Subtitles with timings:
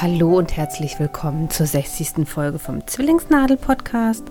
[0.00, 2.24] Hallo und herzlich willkommen zur 60.
[2.24, 4.22] Folge vom Zwillingsnadel-Podcast.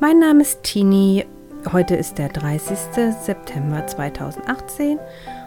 [0.00, 1.24] Mein Name ist Tini.
[1.72, 2.76] Heute ist der 30.
[3.18, 4.98] September 2018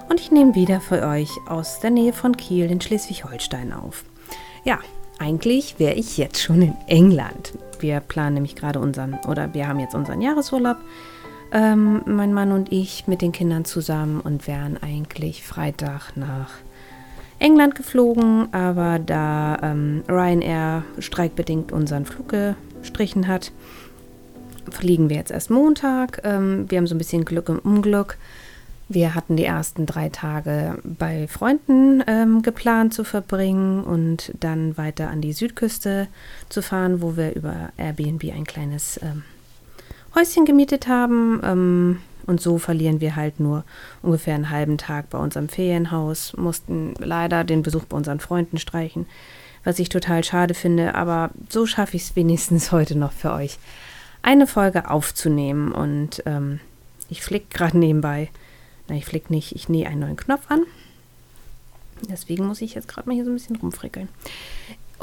[0.09, 4.03] und ich nehme wieder für euch aus der Nähe von Kiel in Schleswig-Holstein auf.
[4.63, 4.79] Ja,
[5.19, 7.53] eigentlich wäre ich jetzt schon in England.
[7.79, 10.77] Wir planen nämlich gerade unseren, oder wir haben jetzt unseren Jahresurlaub,
[11.51, 16.49] ähm, mein Mann und ich mit den Kindern zusammen und wären eigentlich Freitag nach
[17.41, 22.33] England geflogen, aber da ähm, Ryanair streikbedingt unseren Flug
[22.81, 23.51] gestrichen hat,
[24.69, 26.21] fliegen wir jetzt erst Montag.
[26.23, 28.17] Ähm, wir haben so ein bisschen Glück im Unglück.
[28.89, 35.09] Wir hatten die ersten drei Tage bei Freunden ähm, geplant zu verbringen und dann weiter
[35.09, 36.07] an die Südküste
[36.49, 39.23] zu fahren, wo wir über Airbnb ein kleines ähm,
[40.13, 41.97] Häuschen gemietet haben.
[42.25, 43.63] Und so verlieren wir halt nur
[44.01, 49.05] ungefähr einen halben Tag bei unserem Ferienhaus, mussten leider den Besuch bei unseren Freunden streichen,
[49.63, 53.57] was ich total schade finde, aber so schaffe ich es wenigstens heute noch für euch,
[54.21, 55.71] eine Folge aufzunehmen.
[55.71, 56.59] Und ähm,
[57.09, 58.29] ich flick gerade nebenbei,
[58.87, 60.63] na, ich flick nicht, ich nähe einen neuen Knopf an.
[62.09, 64.09] Deswegen muss ich jetzt gerade mal hier so ein bisschen rumfrickeln.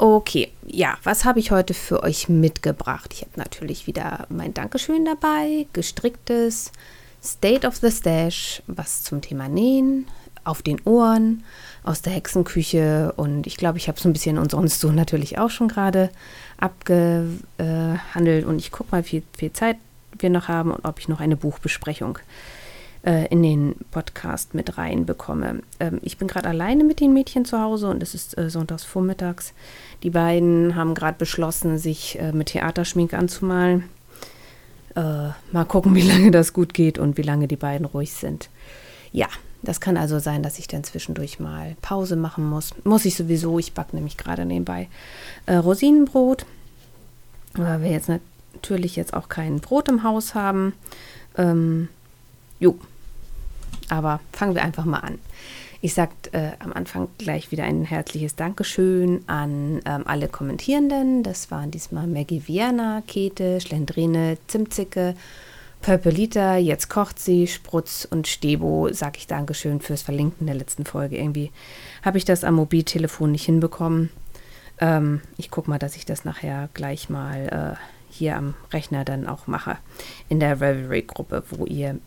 [0.01, 3.13] Okay, ja, was habe ich heute für euch mitgebracht?
[3.13, 6.71] Ich habe natürlich wieder mein Dankeschön dabei, gestricktes,
[7.23, 10.07] State of the Stash, was zum Thema Nähen,
[10.43, 11.43] auf den Ohren,
[11.83, 15.37] aus der Hexenküche und ich glaube, ich habe so ein bisschen und sonst so natürlich
[15.37, 16.09] auch schon gerade
[16.57, 19.77] abgehandelt und ich gucke mal, wie viel Zeit
[20.17, 22.19] wir noch haben und ob ich noch eine Buchbesprechung
[23.05, 25.61] äh, in den Podcast mit reinbekomme.
[25.79, 28.83] Ähm, ich bin gerade alleine mit den Mädchen zu Hause und es ist äh, sonntags
[28.83, 29.53] vormittags.
[30.03, 33.85] Die beiden haben gerade beschlossen, sich äh, mit Theaterschmink anzumalen.
[34.95, 38.49] Äh, mal gucken, wie lange das gut geht und wie lange die beiden ruhig sind.
[39.11, 39.27] Ja,
[39.61, 42.73] das kann also sein, dass ich dann zwischendurch mal Pause machen muss.
[42.83, 44.87] Muss ich sowieso, ich backe nämlich gerade nebenbei
[45.47, 46.45] äh, Rosinenbrot,
[47.53, 50.73] weil wir jetzt natürlich jetzt auch kein Brot im Haus haben.
[51.37, 51.89] Ähm,
[52.59, 52.79] jo,
[53.89, 55.19] aber fangen wir einfach mal an.
[55.81, 61.23] Ich sage äh, am Anfang gleich wieder ein herzliches Dankeschön an ähm, alle Kommentierenden.
[61.23, 65.15] Das waren diesmal Maggie Vienna, Kete, Schlendrine, Zimtzicke,
[65.81, 68.89] Purpelita, jetzt kocht sie, Sprutz und Stebo.
[68.91, 71.17] Sag ich Dankeschön fürs Verlinken der letzten Folge.
[71.17, 71.51] Irgendwie
[72.03, 74.09] habe ich das am Mobiltelefon nicht hinbekommen.
[74.81, 79.27] Ähm, ich gucke mal, dass ich das nachher gleich mal äh, hier am Rechner dann
[79.27, 79.77] auch mache.
[80.27, 81.99] In der Revelry-Gruppe, wo ihr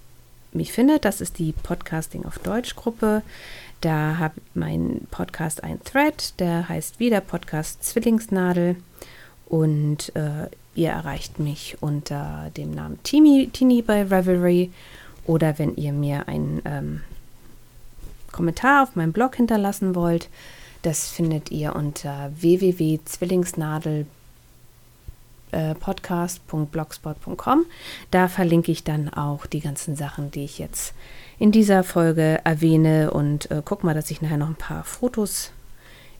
[0.55, 1.05] mich findet.
[1.05, 3.23] Das ist die Podcasting auf Deutsch Gruppe.
[3.81, 8.77] Da habe mein Podcast ein Thread, der heißt wieder Podcast Zwillingsnadel.
[9.47, 14.71] Und äh, ihr erreicht mich unter dem Namen Tini, bei Revelry.
[15.27, 17.01] Oder wenn ihr mir einen ähm,
[18.31, 20.29] Kommentar auf meinem Blog hinterlassen wollt,
[20.83, 24.22] das findet ihr unter www.zwillingsnadel.com
[25.53, 27.66] äh, podcast.blogspot.com.
[28.10, 30.95] Da verlinke ich dann auch die ganzen Sachen, die ich jetzt
[31.39, 35.53] in dieser Folge erwähne und äh, guck mal, dass ich nachher noch ein paar Fotos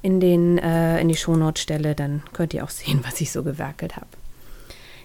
[0.03, 1.95] in, den, äh, in die Shownote stelle.
[1.95, 4.07] Dann könnt ihr auch sehen, was ich so gewerkelt habe.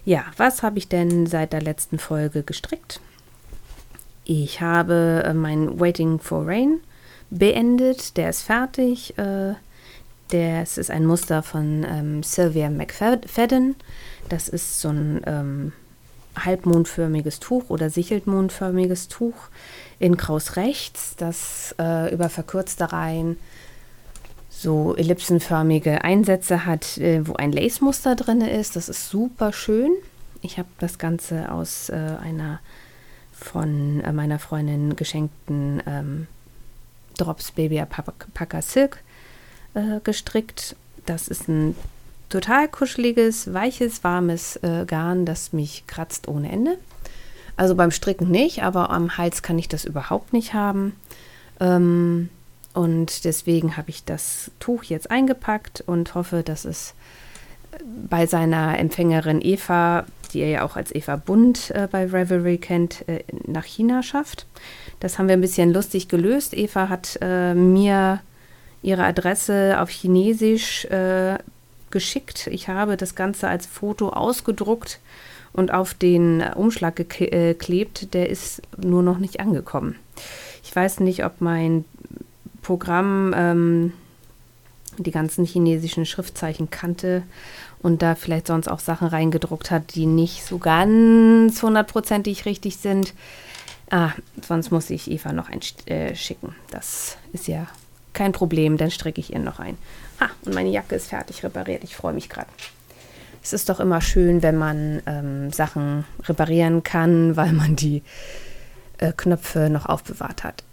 [0.06, 3.02] Ja, was habe ich denn seit der letzten Folge gestrickt?
[4.24, 6.80] Ich habe äh, mein Waiting for Rain
[7.30, 8.18] beendet.
[8.18, 9.18] Der ist fertig.
[9.18, 9.54] Äh,
[10.30, 13.76] das ist ein Muster von ähm, Sylvia McFadden.
[14.30, 15.72] Das ist so ein ähm,
[16.36, 19.36] halbmondförmiges Tuch oder sicheltmondförmiges Tuch
[20.00, 23.38] in Kraus rechts, das äh, über verkürzte Reihen
[24.50, 28.76] so ellipsenförmige Einsätze hat, äh, wo ein Lace-Muster drin ist.
[28.76, 29.92] Das ist super schön.
[30.42, 32.60] Ich habe das Ganze aus äh, einer
[33.34, 36.28] von äh, meiner Freundin geschenkten ähm,
[37.18, 39.04] Drops Baby Alpaca Silk
[39.74, 40.76] äh, gestrickt.
[41.06, 41.76] Das ist ein
[42.30, 46.78] total kuscheliges, weiches, warmes äh, Garn, das mich kratzt ohne Ende.
[47.56, 50.96] Also beim Stricken nicht, aber am Hals kann ich das überhaupt nicht haben.
[51.60, 52.30] Ähm,
[52.74, 56.94] und deswegen habe ich das Tuch jetzt eingepackt und hoffe, dass es
[58.10, 63.08] bei seiner Empfängerin Eva, die ihr ja auch als Eva Bund äh, bei Revelry kennt,
[63.08, 64.46] äh, nach China schafft.
[65.00, 66.54] Das haben wir ein bisschen lustig gelöst.
[66.54, 68.22] Eva hat äh, mir
[68.82, 71.38] ihre Adresse auf Chinesisch äh,
[71.92, 72.48] geschickt.
[72.48, 75.00] Ich habe das Ganze als Foto ausgedruckt
[75.54, 78.14] und auf den Umschlag geklebt.
[78.14, 79.96] Der ist nur noch nicht angekommen.
[80.64, 81.86] Ich weiß nicht, ob mein
[82.62, 83.94] Programm ähm,
[84.98, 87.24] die ganzen chinesischen Schriftzeichen kannte
[87.82, 93.14] und da vielleicht sonst auch Sachen reingedruckt hat, die nicht so ganz hundertprozentig richtig sind.
[93.90, 94.12] Ah,
[94.46, 96.14] sonst muss ich Eva noch ein äh.
[96.72, 97.68] Das ist ja
[98.14, 99.78] kein Problem, dann stricke ich ihr noch ein.
[100.20, 101.84] Ha, und meine Jacke ist fertig repariert.
[101.84, 102.50] Ich freue mich gerade.
[103.44, 108.04] Es ist doch immer schön, wenn man ähm, Sachen reparieren kann, weil man die
[108.98, 110.64] äh, Knöpfe noch aufbewahrt hat.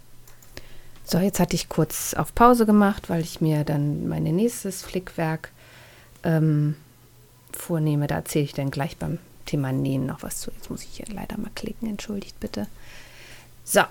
[1.03, 5.51] So, jetzt hatte ich kurz auf Pause gemacht, weil ich mir dann mein nächstes Flickwerk
[6.23, 6.75] ähm,
[7.53, 8.07] vornehme.
[8.07, 10.51] Da erzähle ich dann gleich beim Thema Nähen noch was zu.
[10.51, 12.67] Jetzt muss ich hier leider mal klicken, entschuldigt bitte.
[13.63, 13.81] So,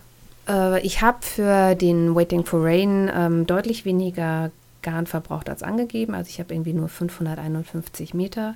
[0.48, 4.50] äh, ich habe für den Waiting for Rain ähm, deutlich weniger
[4.84, 6.14] Garn verbraucht als angegeben.
[6.14, 8.54] Also ich habe irgendwie nur 551 Meter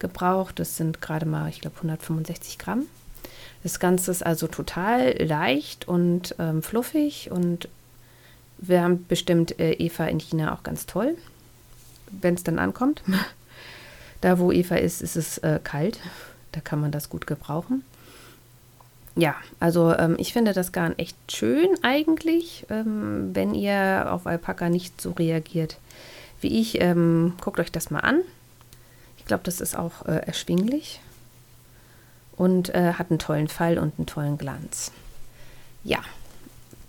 [0.00, 0.58] gebraucht.
[0.58, 2.86] Das sind gerade mal, ich glaube, 165 Gramm.
[3.62, 7.68] Das Ganze ist also total leicht und ähm, fluffig und
[8.58, 11.16] wir haben bestimmt äh, Eva in China auch ganz toll,
[12.10, 13.02] wenn es dann ankommt.
[14.20, 16.00] da, wo Eva ist, ist es äh, kalt.
[16.52, 17.82] Da kann man das gut gebrauchen.
[19.16, 22.66] Ja, also ähm, ich finde das Garn echt schön eigentlich.
[22.68, 25.78] Ähm, wenn ihr auf Alpaka nicht so reagiert
[26.42, 28.20] wie ich, ähm, guckt euch das mal an.
[29.16, 31.00] Ich glaube, das ist auch äh, erschwinglich
[32.36, 34.92] und äh, hat einen tollen Fall und einen tollen Glanz.
[35.82, 36.00] Ja,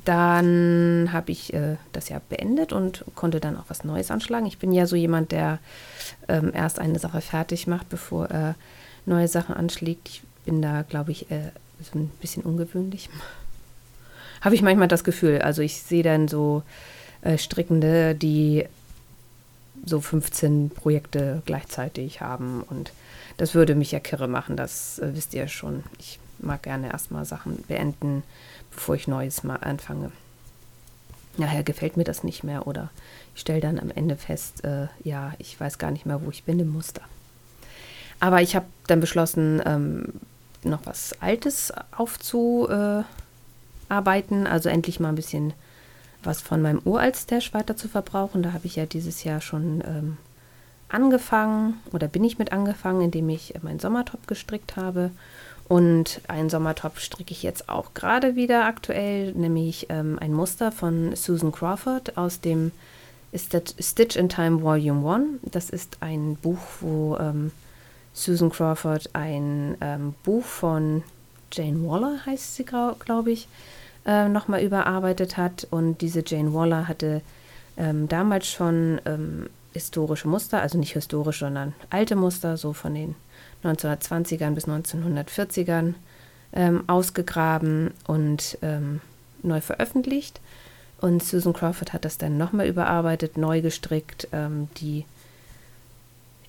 [0.04, 4.46] dann habe ich äh, das ja beendet und konnte dann auch was Neues anschlagen.
[4.48, 5.60] Ich bin ja so jemand, der
[6.28, 8.56] ähm, erst eine Sache fertig macht, bevor er
[9.06, 10.10] neue Sachen anschlägt.
[10.10, 11.32] Ich bin da, glaube ich,
[11.82, 13.10] so ein bisschen ungewöhnlich.
[14.42, 15.42] habe ich manchmal das Gefühl.
[15.42, 16.64] Also ich sehe dann so
[17.22, 18.66] äh, Strickende, die
[19.86, 22.92] so 15 Projekte gleichzeitig haben und
[23.38, 25.84] das würde mich ja kirre machen, das äh, wisst ihr schon.
[26.00, 28.24] Ich mag gerne erstmal Sachen beenden,
[28.72, 30.12] bevor ich Neues mal anfange.
[31.38, 32.90] Nachher gefällt mir das nicht mehr oder
[33.36, 36.44] ich stelle dann am Ende fest, äh, ja, ich weiß gar nicht mehr, wo ich
[36.44, 37.04] bin im Muster.
[38.20, 40.14] Aber ich habe dann beschlossen, ähm,
[40.70, 43.06] noch was Altes aufzuarbeiten,
[44.48, 45.54] also endlich mal ein bisschen
[46.24, 48.44] was von meinem Uralt-Stash weiter zu verbrauchen.
[48.44, 50.18] Da habe ich ja dieses Jahr schon ähm,
[50.90, 55.12] angefangen oder bin ich mit angefangen, indem ich meinen Sommertop gestrickt habe
[55.68, 61.16] und einen Sommertop stricke ich jetzt auch gerade wieder aktuell, nämlich ähm, ein Muster von
[61.16, 62.72] Susan Crawford aus dem
[63.34, 65.26] Stitch in Time Volume 1.
[65.52, 67.52] Das ist ein Buch, wo ähm,
[68.18, 71.04] Susan Crawford ein ähm, Buch von
[71.52, 73.48] Jane Waller, heißt sie, glaube ich,
[74.08, 75.68] äh, nochmal überarbeitet hat.
[75.70, 77.22] Und diese Jane Waller hatte
[77.78, 83.16] ähm, damals schon ähm, historische Muster, also nicht historisch, sondern alte Muster, so von den
[83.64, 85.94] 1920ern bis 1940ern
[86.54, 89.00] ähm, ausgegraben und ähm,
[89.44, 90.42] neu veröffentlicht.
[91.00, 95.06] Und Susan Crawford hat das dann nochmal überarbeitet, neu gestrickt, ähm, die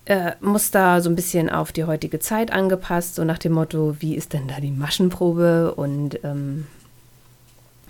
[0.09, 4.15] äh, Muster so ein bisschen auf die heutige Zeit angepasst, so nach dem Motto, wie
[4.15, 5.73] ist denn da die Maschenprobe?
[5.75, 6.67] Und ähm,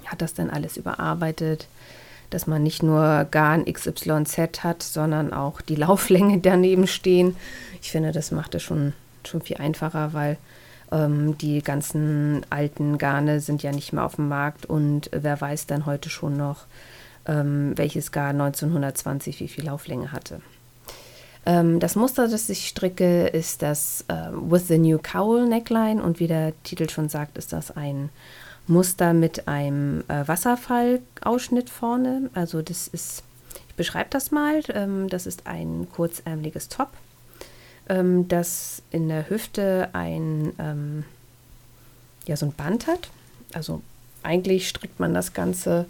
[0.06, 1.68] hat das dann alles überarbeitet,
[2.30, 7.36] dass man nicht nur Garn XYZ hat, sondern auch die Lauflänge daneben stehen.
[7.82, 8.94] Ich finde, das macht es schon
[9.26, 10.38] schon viel einfacher, weil
[10.92, 15.68] ähm, die ganzen alten Garne sind ja nicht mehr auf dem Markt und wer weiß
[15.68, 16.66] dann heute schon noch,
[17.26, 20.42] ähm, welches Garn 1920 wie viel Lauflänge hatte.
[21.46, 26.20] Ähm, das Muster, das ich stricke, ist das äh, With the New Cowl Neckline und
[26.20, 28.10] wie der Titel schon sagt, ist das ein
[28.68, 32.30] Muster mit einem äh, Wasserfallausschnitt vorne.
[32.34, 33.24] Also das ist,
[33.70, 36.90] ich beschreibe das mal, ähm, das ist ein kurzärmeliges Top
[37.90, 41.04] ähm, das in der Hüfte ein, ähm,
[42.26, 43.10] ja, so ein Band hat.
[43.54, 43.82] Also
[44.24, 45.86] eigentlich strickt man das Ganze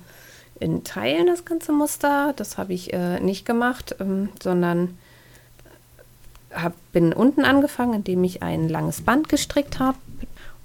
[0.60, 2.34] in Teilen, das ganze Muster.
[2.36, 4.98] Das habe ich äh, nicht gemacht, ähm, sondern
[6.54, 9.98] hab, bin unten angefangen, indem ich ein langes Band gestrickt habe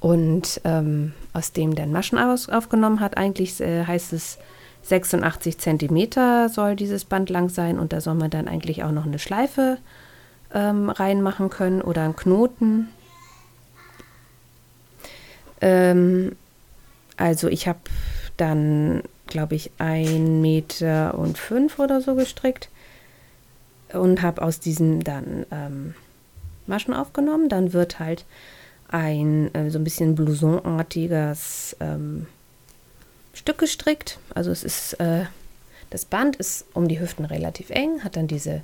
[0.01, 3.17] und ähm, aus dem dann Maschen aufgenommen hat.
[3.17, 4.39] Eigentlich äh, heißt es
[4.83, 9.07] 86 cm soll dieses Band lang sein und da soll man dann eigentlich auch noch
[9.07, 9.79] eine Schleife
[10.53, 12.89] ähm, reinmachen können oder einen Knoten.
[15.61, 16.37] Ähm,
[17.17, 17.81] also ich habe
[18.37, 22.69] dann, glaube ich, ein Meter und fünf oder so gestrickt
[23.95, 25.95] und habe aus diesem dann ähm,
[26.67, 27.49] Maschen aufgenommen.
[27.49, 28.25] Dann wird halt
[28.89, 32.27] ein äh, so ein bisschen blousonartiges ähm,
[33.33, 34.19] Stück gestrickt.
[34.35, 35.25] Also es ist, äh,
[35.91, 38.63] das Band ist um die Hüften relativ eng, hat dann diese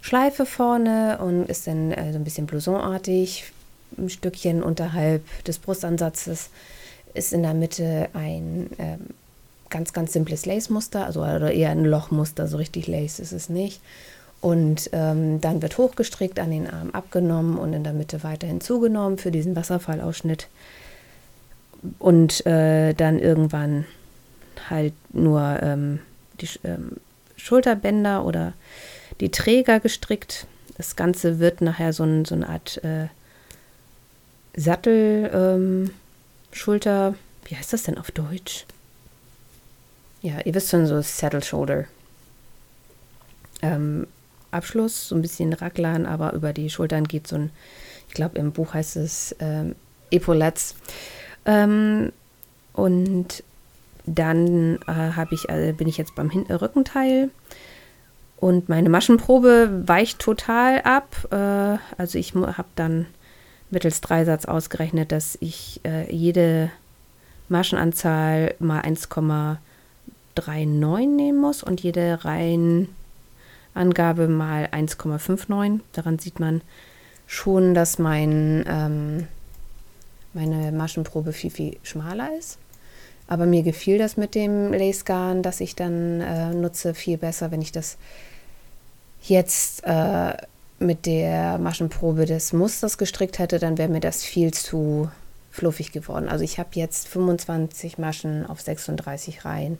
[0.00, 3.52] Schleife vorne und ist dann äh, so ein bisschen blousonartig.
[3.98, 6.50] Ein Stückchen unterhalb des Brustansatzes
[7.14, 9.00] ist in der Mitte ein ähm,
[9.70, 13.80] ganz, ganz simples Lace-Muster, also oder eher ein Lochmuster, so richtig Lace ist es nicht.
[14.40, 19.18] Und ähm, dann wird hochgestrickt, an den Arm abgenommen und in der Mitte weiterhin zugenommen
[19.18, 20.48] für diesen Wasserfallausschnitt.
[21.98, 23.86] Und äh, dann irgendwann
[24.68, 26.00] halt nur ähm,
[26.40, 26.92] die ähm,
[27.36, 28.52] Schulterbänder oder
[29.20, 30.46] die Träger gestrickt.
[30.76, 33.06] Das Ganze wird nachher so, ein, so eine Art äh,
[34.56, 35.90] Sattel, ähm,
[36.52, 37.14] Schulter,
[37.44, 38.64] wie heißt das denn auf Deutsch?
[40.22, 41.84] Ja, ihr wisst schon, so Saddle Shoulder.
[43.62, 44.06] Ähm,
[44.56, 47.50] Abschluss, so ein bisschen Raglan, aber über die Schultern geht so ein,
[48.08, 49.74] ich glaube im Buch heißt es ähm,
[50.10, 50.74] Epaulettes.
[51.44, 52.12] Ähm,
[52.72, 53.42] und
[54.06, 57.30] dann äh, ich, äh, bin ich jetzt beim Hin Rückenteil
[58.36, 61.16] und meine Maschenprobe weicht total ab.
[61.30, 63.06] Äh, also ich habe dann
[63.70, 66.70] mittels Dreisatz ausgerechnet, dass ich äh, jede
[67.48, 72.24] Maschenanzahl mal 1,39 nehmen muss und jede
[73.76, 75.80] Reihenangabe mal 1,59.
[75.92, 76.62] Daran sieht man
[77.26, 79.28] schon, dass mein, ähm,
[80.32, 82.58] meine Maschenprobe viel, viel schmaler ist.
[83.28, 87.50] Aber mir gefiel das mit dem Lace Garn, das ich dann äh, nutze, viel besser,
[87.50, 87.98] wenn ich das
[89.22, 90.34] jetzt äh,
[90.78, 95.10] mit der Maschenprobe des Musters gestrickt hätte, dann wäre mir das viel zu
[95.50, 96.28] fluffig geworden.
[96.28, 99.78] Also ich habe jetzt 25 Maschen auf 36 Reihen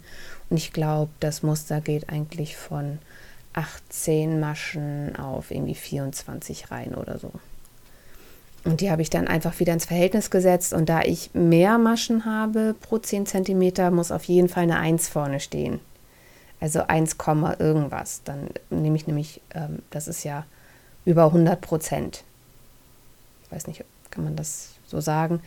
[0.50, 2.98] und ich glaube, das Muster geht eigentlich von
[3.56, 7.32] 18 Maschen auf irgendwie 24 Reihen oder so.
[8.64, 10.72] Und die habe ich dann einfach wieder ins Verhältnis gesetzt.
[10.72, 15.08] Und da ich mehr Maschen habe pro 10 cm, muss auf jeden Fall eine 1
[15.08, 15.80] vorne stehen.
[16.60, 17.16] Also 1,
[17.58, 18.22] irgendwas.
[18.24, 20.44] Dann nehme ich nämlich, ähm, das ist ja
[21.04, 22.24] über 100 Prozent.
[23.44, 25.40] Ich weiß nicht, kann man das so sagen.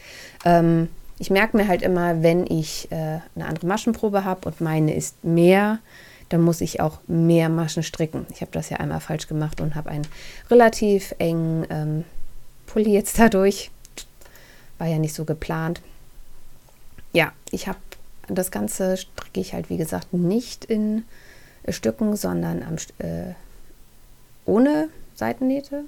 [0.45, 0.87] Ähm,
[1.19, 5.23] ich merke mir halt immer, wenn ich äh, eine andere Maschenprobe habe und meine ist
[5.23, 5.79] mehr,
[6.29, 8.25] dann muss ich auch mehr Maschen stricken.
[8.31, 10.07] Ich habe das ja einmal falsch gemacht und habe einen
[10.49, 12.03] relativ engen ähm,
[12.67, 13.71] Pulli jetzt dadurch.
[14.77, 15.81] War ja nicht so geplant.
[17.13, 17.79] Ja, ich habe
[18.27, 21.03] das Ganze stricke ich halt wie gesagt nicht in
[21.67, 23.33] Stücken, sondern am, äh,
[24.45, 25.85] ohne Seitennähte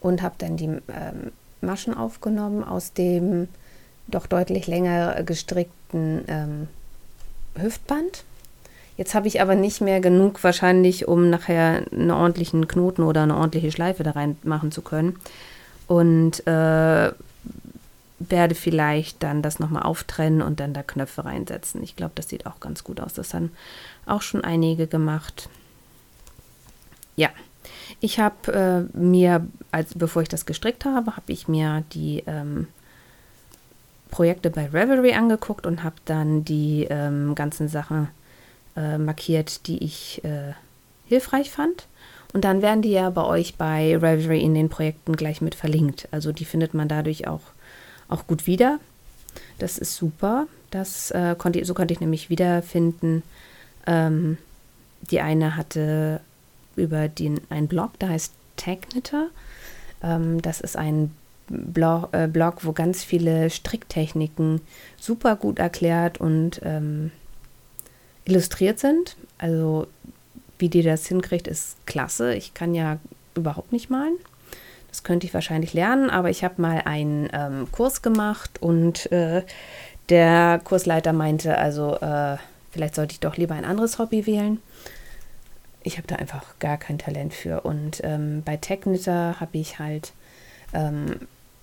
[0.00, 3.48] und habe dann die ähm, Maschen aufgenommen aus dem
[4.06, 6.68] doch deutlich länger gestrickten ähm,
[7.56, 8.24] Hüftband.
[8.96, 13.36] Jetzt habe ich aber nicht mehr genug wahrscheinlich, um nachher einen ordentlichen Knoten oder eine
[13.36, 15.16] ordentliche Schleife da rein machen zu können
[15.88, 17.12] und äh,
[18.20, 21.82] werde vielleicht dann das nochmal auftrennen und dann da Knöpfe reinsetzen.
[21.82, 23.14] Ich glaube, das sieht auch ganz gut aus.
[23.14, 23.50] Das haben
[24.06, 25.48] auch schon einige gemacht.
[27.16, 27.30] Ja,
[28.00, 32.68] ich habe äh, mir, als bevor ich das gestrickt habe, habe ich mir die ähm,
[34.10, 38.08] Projekte bei Revelry angeguckt und habe dann die ähm, ganzen Sachen
[38.76, 40.52] äh, markiert, die ich äh,
[41.06, 41.86] hilfreich fand.
[42.32, 46.08] Und dann werden die ja bei euch bei Revelry in den Projekten gleich mit verlinkt.
[46.10, 47.42] Also die findet man dadurch auch,
[48.08, 48.80] auch gut wieder.
[49.58, 50.48] Das ist super.
[50.70, 53.22] Das äh, konnte, so konnte ich nämlich wiederfinden.
[53.86, 54.38] Ähm,
[55.10, 56.20] die eine hatte
[56.74, 59.28] über den, einen Blog, der heißt Tagknitter.
[60.02, 61.12] Ähm, das ist ein
[61.48, 64.60] Blog, äh, Blog, wo ganz viele Stricktechniken
[64.98, 67.12] super gut erklärt und ähm,
[68.24, 69.16] illustriert sind.
[69.38, 69.86] Also
[70.58, 72.34] wie die das hinkriegt, ist klasse.
[72.34, 72.98] Ich kann ja
[73.34, 74.16] überhaupt nicht malen.
[74.88, 79.42] Das könnte ich wahrscheinlich lernen, aber ich habe mal einen ähm, Kurs gemacht und äh,
[80.08, 82.36] der Kursleiter meinte, also äh,
[82.70, 84.60] vielleicht sollte ich doch lieber ein anderes Hobby wählen.
[85.82, 87.62] Ich habe da einfach gar kein Talent für.
[87.62, 90.12] Und ähm, bei Technitter habe ich halt
[90.72, 91.16] ähm,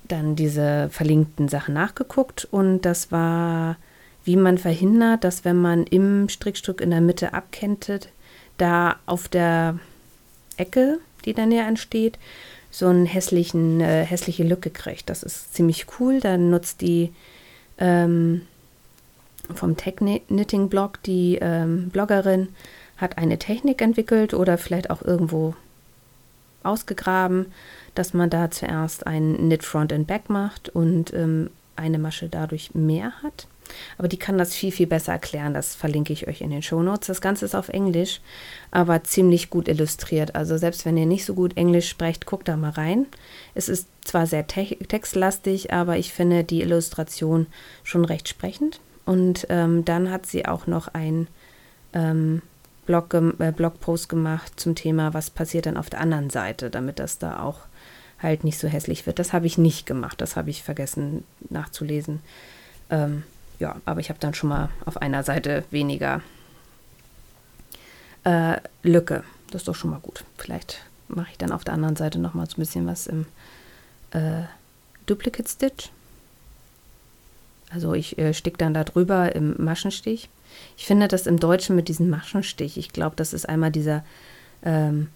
[0.07, 3.77] dann diese verlinkten Sachen nachgeguckt und das war,
[4.23, 8.09] wie man verhindert, dass wenn man im Strickstück in der Mitte abkentet,
[8.57, 9.79] da auf der
[10.57, 12.19] Ecke, die dann ja entsteht,
[12.69, 15.09] so eine hässlichen, äh, hässliche Lücke kriegt.
[15.09, 16.19] Das ist ziemlich cool.
[16.19, 17.11] Dann nutzt die
[17.77, 18.43] ähm,
[19.53, 22.49] vom Tech Knitting Blog, die ähm, Bloggerin,
[22.97, 25.55] hat eine Technik entwickelt oder vielleicht auch irgendwo
[26.63, 27.47] ausgegraben,
[27.95, 32.75] dass man da zuerst ein Knit Front and Back macht und ähm, eine Masche dadurch
[32.75, 33.47] mehr hat.
[33.97, 35.53] Aber die kann das viel, viel besser erklären.
[35.53, 37.07] Das verlinke ich euch in den Show Notes.
[37.07, 38.21] Das Ganze ist auf Englisch,
[38.71, 40.35] aber ziemlich gut illustriert.
[40.35, 43.05] Also selbst wenn ihr nicht so gut Englisch sprecht, guckt da mal rein.
[43.55, 47.47] Es ist zwar sehr te textlastig, aber ich finde die Illustration
[47.83, 48.79] schon recht sprechend.
[49.05, 51.27] Und ähm, dann hat sie auch noch ein
[51.93, 52.41] ähm,
[52.85, 57.17] Blog, äh, Blogpost gemacht zum Thema, was passiert dann auf der anderen Seite, damit das
[57.17, 57.59] da auch
[58.21, 59.19] halt nicht so hässlich wird.
[59.19, 62.21] Das habe ich nicht gemacht, das habe ich vergessen nachzulesen.
[62.89, 63.23] Ähm,
[63.61, 66.21] ja, aber ich habe dann schon mal auf einer Seite weniger
[68.23, 69.23] äh, Lücke.
[69.51, 70.23] Das ist doch schon mal gut.
[70.35, 73.27] Vielleicht mache ich dann auf der anderen Seite noch mal so ein bisschen was im
[74.11, 74.43] äh,
[75.05, 75.89] Duplicate Stitch.
[77.69, 80.29] Also ich äh, stick dann da drüber im Maschenstich.
[80.75, 82.77] Ich finde das im Deutschen mit diesem Maschenstich.
[82.77, 84.03] Ich glaube, das ist einmal dieser
[84.63, 85.09] ähm,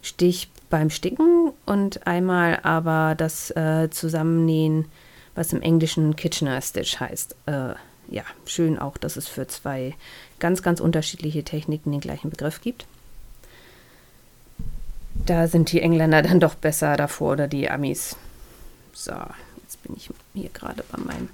[0.00, 4.86] Stich beim Sticken und einmal aber das äh, Zusammennähen,
[5.34, 7.36] was im Englischen Kitchener Stitch heißt.
[7.46, 7.74] Äh,
[8.08, 9.94] ja, schön auch, dass es für zwei
[10.38, 12.86] ganz, ganz unterschiedliche Techniken den gleichen Begriff gibt.
[15.14, 18.16] Da sind die Engländer dann doch besser davor oder die Amis.
[18.92, 19.14] So,
[19.62, 21.28] jetzt bin ich hier gerade bei meinem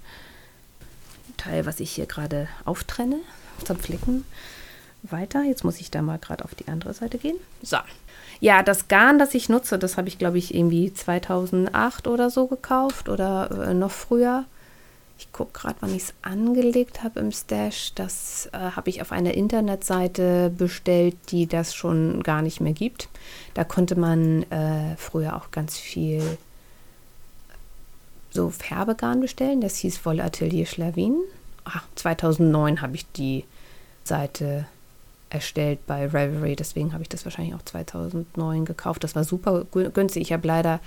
[1.36, 3.20] Teil, was ich hier gerade auftrenne
[3.64, 4.24] zum Flicken.
[5.02, 5.42] Weiter.
[5.42, 7.36] Jetzt muss ich da mal gerade auf die andere Seite gehen.
[7.62, 7.78] So.
[8.40, 12.46] Ja, das Garn, das ich nutze, das habe ich, glaube ich, irgendwie 2008 oder so
[12.46, 14.44] gekauft oder äh, noch früher.
[15.18, 17.92] Ich gucke gerade, wann ich es angelegt habe im Stash.
[17.94, 23.08] Das äh, habe ich auf einer Internetseite bestellt, die das schon gar nicht mehr gibt.
[23.54, 26.38] Da konnte man äh, früher auch ganz viel
[28.30, 29.60] so Färbegarn bestellen.
[29.60, 31.16] Das hieß Wolle Atelier Schlawin.
[31.64, 33.44] Ach, 2009 habe ich die
[34.04, 34.66] Seite
[35.30, 36.56] erstellt bei Reverie.
[36.56, 39.04] Deswegen habe ich das wahrscheinlich auch 2009 gekauft.
[39.04, 40.22] Das war super günstig.
[40.22, 40.80] Ich habe leider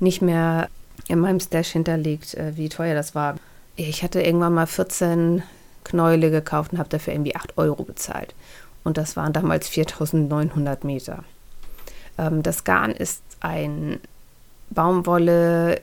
[0.00, 0.68] nicht mehr
[1.08, 3.36] in meinem Stash hinterlegt, äh, wie teuer das war.
[3.76, 5.42] Ich hatte irgendwann mal 14
[5.84, 8.34] Knäule gekauft und habe dafür irgendwie 8 Euro bezahlt.
[8.84, 11.24] Und das waren damals 4900 Meter.
[12.18, 14.00] Ähm, das Garn ist ein
[14.70, 15.80] Baumwolle,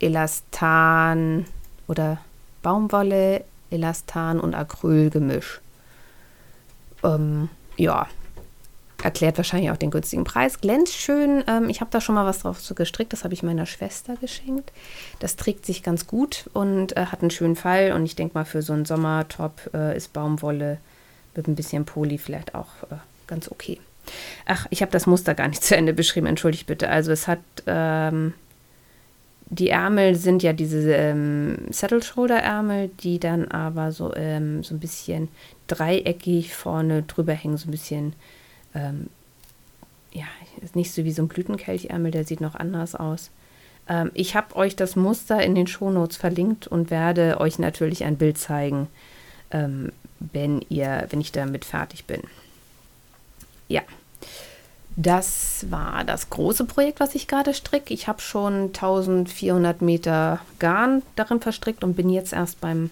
[0.00, 1.46] Elastan
[1.86, 2.18] oder
[2.62, 5.60] Baumwolle, Elastan und Acrylgemisch.
[7.04, 8.08] Ähm, ja,
[9.02, 10.60] erklärt wahrscheinlich auch den günstigen Preis.
[10.60, 11.44] Glänzt schön.
[11.46, 13.12] Ähm, ich habe da schon mal was drauf gestrickt.
[13.12, 14.72] Das habe ich meiner Schwester geschenkt.
[15.20, 17.92] Das trägt sich ganz gut und äh, hat einen schönen Fall.
[17.92, 20.78] Und ich denke mal, für so einen Sommertop äh, ist Baumwolle
[21.34, 23.78] mit ein bisschen Poly vielleicht auch äh, ganz okay.
[24.46, 26.26] Ach, ich habe das Muster gar nicht zu Ende beschrieben.
[26.26, 26.88] Entschuldigt bitte.
[26.88, 28.34] Also es hat ähm,
[29.48, 35.28] die Ärmel sind ja diese ähm, Saddle-Shoulder-Ärmel, die dann aber so, ähm, so ein bisschen
[35.68, 38.14] dreieckig vorne drüber hängen, so ein bisschen,
[38.74, 39.08] ähm,
[40.12, 40.24] ja,
[40.74, 43.30] nicht so wie so ein Blütenkelchärmel, der sieht noch anders aus.
[43.88, 48.16] Ähm, ich habe euch das Muster in den Shownotes verlinkt und werde euch natürlich ein
[48.16, 48.88] Bild zeigen,
[49.52, 52.22] ähm, wenn ihr, wenn ich damit fertig bin.
[53.68, 53.82] Ja.
[54.96, 57.92] Das war das große Projekt, was ich gerade stricke.
[57.92, 62.88] Ich habe schon 1400 Meter Garn darin verstrickt und bin jetzt erst beim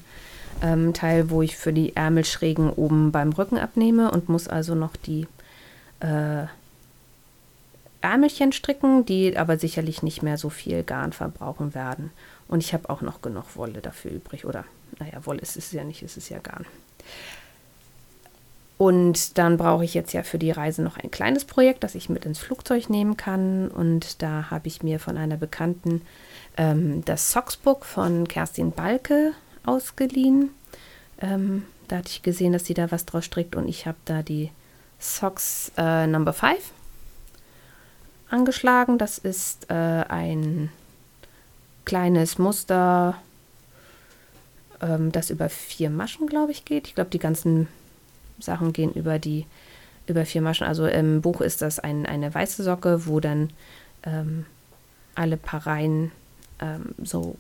[0.62, 4.96] ähm, Teil, wo ich für die Ärmelschrägen oben beim Rücken abnehme und muss also noch
[4.96, 5.26] die
[6.00, 6.44] äh,
[8.02, 12.10] Ärmelchen stricken, die aber sicherlich nicht mehr so viel Garn verbrauchen werden.
[12.48, 14.44] Und ich habe auch noch genug Wolle dafür übrig.
[14.44, 14.64] Oder,
[14.98, 16.66] naja, Wolle ist es ja nicht, es ist ja Garn.
[18.76, 22.08] Und dann brauche ich jetzt ja für die Reise noch ein kleines Projekt, das ich
[22.08, 23.68] mit ins Flugzeug nehmen kann.
[23.68, 26.02] Und da habe ich mir von einer Bekannten
[26.56, 29.32] ähm, das Socksbook von Kerstin Balke
[29.64, 30.50] ausgeliehen.
[31.20, 34.22] Ähm, da hatte ich gesehen, dass sie da was draus strickt und ich habe da
[34.22, 34.50] die
[34.98, 36.56] Socks äh, Number 5
[38.30, 38.98] angeschlagen.
[38.98, 40.70] Das ist äh, ein
[41.84, 43.16] kleines Muster,
[44.80, 46.88] ähm, das über vier Maschen, glaube ich, geht.
[46.88, 47.68] Ich glaube, die ganzen
[48.38, 49.46] Sachen gehen über die
[50.06, 50.66] über vier Maschen.
[50.66, 53.50] Also im Buch ist das ein, eine weiße Socke, wo dann
[54.04, 54.46] ähm,
[55.14, 56.10] alle paar Reihen
[56.60, 57.36] ähm, so,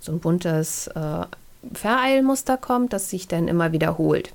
[0.00, 1.26] so ein buntes äh,
[1.72, 4.32] Vereilmuster kommt, das sich dann immer wiederholt.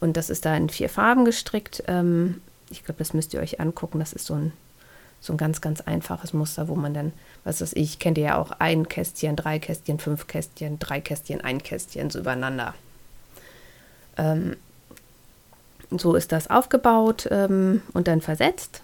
[0.00, 1.82] Und das ist da in vier Farben gestrickt.
[1.86, 3.98] Ähm, ich glaube, das müsst ihr euch angucken.
[3.98, 4.52] Das ist so ein,
[5.20, 7.12] so ein ganz, ganz einfaches Muster, wo man dann,
[7.44, 11.40] was weiß ich, kennt ihr ja auch ein Kästchen, drei Kästchen, fünf Kästchen, drei Kästchen,
[11.40, 12.74] ein Kästchen, so übereinander.
[14.20, 14.56] Ähm,
[15.90, 18.82] so ist das aufgebaut ähm, und dann versetzt.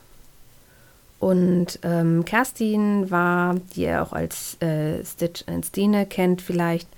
[1.18, 6.88] Und ähm, Kerstin war, die ihr auch als äh, Stitch and Stine kennt vielleicht,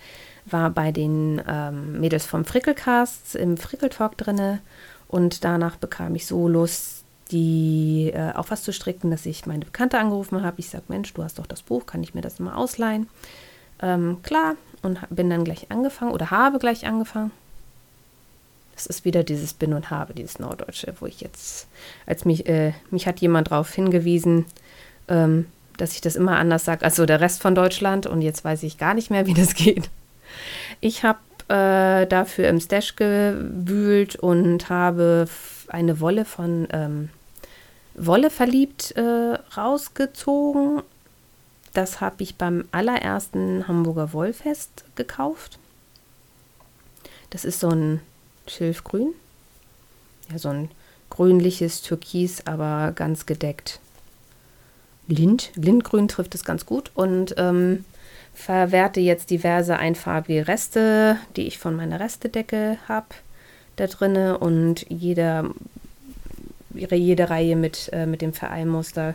[0.47, 4.61] war bei den ähm, Mädels vom Frickelcast im Frickeltalk drinne.
[5.09, 9.65] Und danach bekam ich so Lust, die äh, auch was zu stricken, dass ich meine
[9.65, 10.59] Bekannte angerufen habe.
[10.59, 13.09] Ich sage, Mensch, du hast doch das Buch, kann ich mir das mal ausleihen?
[13.81, 17.31] Ähm, klar, und bin dann gleich angefangen oder habe gleich angefangen.
[18.79, 21.67] Es ist wieder dieses Bin und Habe, dieses Norddeutsche, wo ich jetzt,
[22.07, 24.47] als mich, äh, mich hat jemand darauf hingewiesen,
[25.09, 28.45] ähm, dass ich das immer anders sage als so der Rest von Deutschland und jetzt
[28.45, 29.91] weiß ich gar nicht mehr, wie das geht.
[30.81, 35.27] Ich habe äh, dafür im Stash gewühlt und habe
[35.69, 37.09] eine Wolle von ähm,
[37.95, 40.83] Wolle verliebt äh, rausgezogen.
[41.75, 45.59] Das habe ich beim allerersten Hamburger Wollfest gekauft.
[47.31, 48.01] Das ist so ein
[48.51, 49.15] Schilfgrün.
[50.31, 50.71] Ja, so ein
[51.11, 53.81] grünliches Türkis, aber ganz gedeckt.
[55.07, 56.91] Lind, Lindgrün trifft es ganz gut.
[56.95, 57.85] Und ähm,
[58.39, 63.09] verwerte jetzt diverse einfarbige Reste, die ich von meiner Restedecke habe,
[63.77, 65.51] da drinne und jeder,
[66.73, 69.15] jede Reihe mit, äh, mit dem Vereilmuster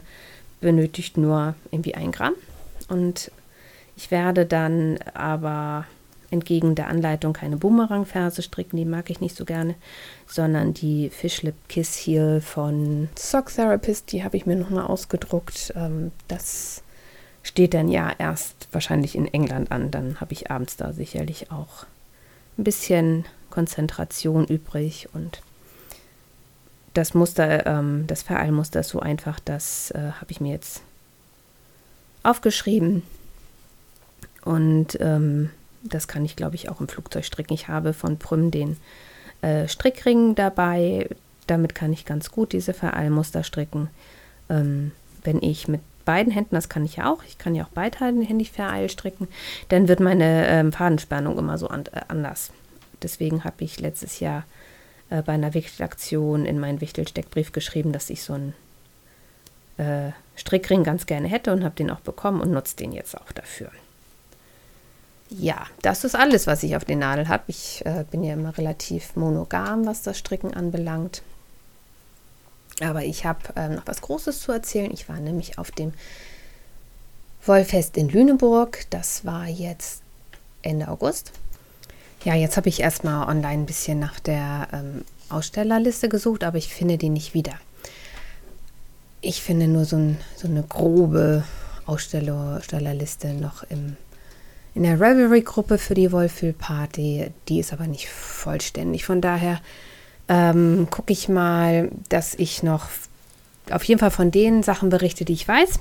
[0.59, 2.33] benötigt nur irgendwie ein Gramm
[2.89, 3.31] und
[3.95, 5.85] ich werde dann aber
[6.33, 9.75] entgegen der Anleitung keine Boomerang-Ferse stricken, die mag ich nicht so gerne,
[10.27, 15.73] sondern die Fishlip Kiss Heel von Sock Therapist, die habe ich mir nochmal ausgedruckt.
[15.75, 16.81] Ähm, das
[17.43, 21.85] steht dann ja erst wahrscheinlich in England an, dann habe ich abends da sicherlich auch
[22.57, 25.41] ein bisschen Konzentration übrig und
[26.93, 30.81] das Muster, ähm, das Vereilmuster ist so einfach, das äh, habe ich mir jetzt
[32.23, 33.03] aufgeschrieben
[34.43, 35.49] und ähm,
[35.83, 37.53] das kann ich, glaube ich, auch im Flugzeug stricken.
[37.53, 38.77] Ich habe von Prüm den
[39.41, 41.09] äh, Strickring dabei.
[41.47, 43.89] Damit kann ich ganz gut diese Vereilmuster stricken.
[44.49, 44.91] Ähm,
[45.23, 48.51] wenn ich mit beiden Händen, das kann ich ja auch, ich kann ja auch beidhändig
[48.51, 49.27] Vereil stricken,
[49.69, 52.51] dann wird meine ähm, Fadenspannung immer so an, äh, anders.
[53.01, 54.43] Deswegen habe ich letztes Jahr
[55.09, 58.53] äh, bei einer Wichtelaktion in meinen Wichtelsteckbrief geschrieben, dass ich so einen
[59.77, 63.31] äh, Strickring ganz gerne hätte und habe den auch bekommen und nutze den jetzt auch
[63.31, 63.71] dafür.
[65.29, 67.43] Ja, das ist alles, was ich auf den Nadel habe.
[67.47, 71.23] Ich äh, bin ja immer relativ monogam, was das Stricken anbelangt.
[72.81, 74.91] Aber ich habe äh, noch was Großes zu erzählen.
[74.91, 75.93] Ich war nämlich auf dem
[77.45, 78.85] Wollfest in Lüneburg.
[78.89, 80.01] Das war jetzt
[80.61, 81.31] Ende August.
[82.23, 86.73] Ja, jetzt habe ich erstmal online ein bisschen nach der ähm, Ausstellerliste gesucht, aber ich
[86.73, 87.53] finde die nicht wieder.
[89.21, 91.43] Ich finde nur so, ein, so eine grobe
[91.85, 93.97] Ausstellerliste noch im
[94.75, 97.31] in der Revelry-Gruppe für die Wohlfühlparty.
[97.47, 99.05] Die ist aber nicht vollständig.
[99.05, 99.59] Von daher
[100.27, 102.87] ähm, gucke ich mal, dass ich noch
[103.71, 105.79] auf jeden Fall von den Sachen berichte, die ich weiß.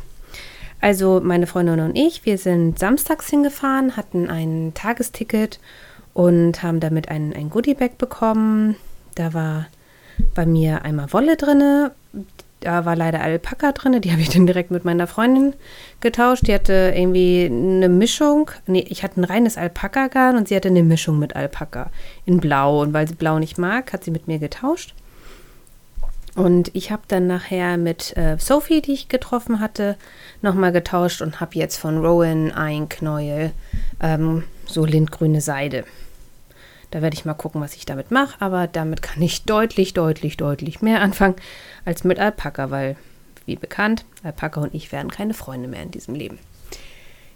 [0.80, 5.60] Also meine Freundin und ich, wir sind samstags hingefahren, hatten ein Tagesticket
[6.12, 8.76] und haben damit ein, ein Goodiebag bekommen.
[9.14, 9.66] Da war
[10.34, 11.90] bei mir einmal Wolle drin,
[12.62, 15.54] da war leider Alpaka drin, die habe ich dann direkt mit meiner Freundin
[16.00, 16.46] getauscht.
[16.46, 18.50] Die hatte irgendwie eine Mischung.
[18.66, 21.90] Nee, ich hatte ein reines Alpaka-Garn und sie hatte eine Mischung mit Alpaka
[22.24, 22.80] in Blau.
[22.82, 24.94] Und weil sie Blau nicht mag, hat sie mit mir getauscht.
[26.34, 29.96] Und ich habe dann nachher mit äh, Sophie, die ich getroffen hatte,
[30.40, 33.52] nochmal getauscht und habe jetzt von Rowan ein Knäuel,
[34.00, 35.84] ähm, so lindgrüne Seide.
[36.92, 40.36] Da werde ich mal gucken, was ich damit mache, aber damit kann ich deutlich, deutlich,
[40.36, 41.36] deutlich mehr anfangen
[41.86, 42.96] als mit Alpaka, weil,
[43.46, 46.38] wie bekannt, Alpaka und ich werden keine Freunde mehr in diesem Leben.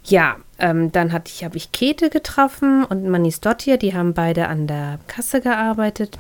[0.04, 5.00] Ja, ähm, dann habe ich Käthe getroffen und Manis Dottir, die haben beide an der
[5.08, 6.18] Kasse gearbeitet.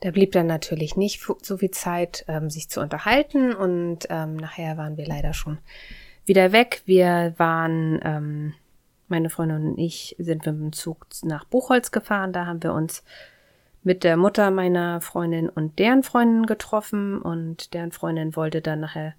[0.00, 4.76] Da blieb dann natürlich nicht so viel Zeit, ähm, sich zu unterhalten und ähm, nachher
[4.76, 5.58] waren wir leider schon
[6.24, 6.82] wieder weg.
[6.84, 8.54] Wir waren, ähm,
[9.08, 12.32] meine Freundin und ich, sind mit dem Zug nach Buchholz gefahren.
[12.32, 13.02] Da haben wir uns
[13.82, 19.14] mit der Mutter meiner Freundin und deren Freundin getroffen und deren Freundin wollte dann nachher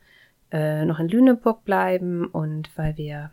[0.52, 3.32] äh, noch in Lüneburg bleiben und weil wir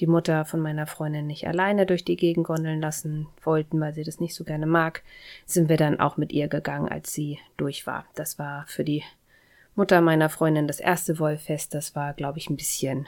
[0.00, 4.04] die Mutter von meiner Freundin nicht alleine durch die Gegend gondeln lassen wollten, weil sie
[4.04, 5.02] das nicht so gerne mag,
[5.46, 8.04] sind wir dann auch mit ihr gegangen, als sie durch war.
[8.14, 9.02] Das war für die
[9.76, 11.74] Mutter meiner Freundin das erste Wollfest.
[11.74, 13.06] Das war, glaube ich, ein bisschen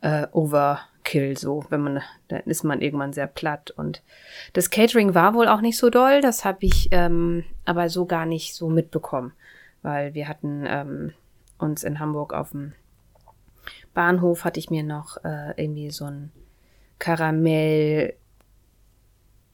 [0.00, 3.70] äh, Overkill so, wenn man, dann ist man irgendwann sehr platt.
[3.70, 4.02] Und
[4.52, 8.26] das Catering war wohl auch nicht so doll, das habe ich ähm, aber so gar
[8.26, 9.32] nicht so mitbekommen,
[9.82, 11.12] weil wir hatten ähm,
[11.58, 12.72] uns in Hamburg auf dem
[13.96, 16.30] Bahnhof hatte ich mir noch äh, irgendwie so ein
[16.98, 18.14] Karamell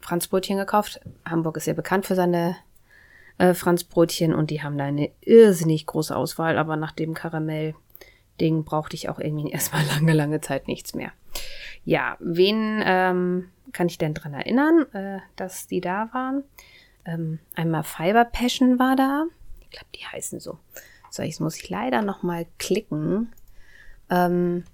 [0.01, 1.01] Franzbrötchen gekauft.
[1.25, 2.57] Hamburg ist ja bekannt für seine
[3.39, 8.97] äh, Franzbrötchen und die haben da eine irrsinnig große Auswahl, aber nach dem Karamell-Ding brauchte
[8.97, 11.13] ich auch irgendwie erstmal lange, lange Zeit nichts mehr.
[11.85, 16.43] Ja, wen ähm, kann ich denn dran erinnern, äh, dass die da waren?
[17.05, 19.27] Ähm, einmal Fiber Passion war da.
[19.61, 20.59] Ich glaube, die heißen so.
[21.11, 23.33] So, jetzt muss ich leider noch mal klicken,
[24.13, 24.65] ähm,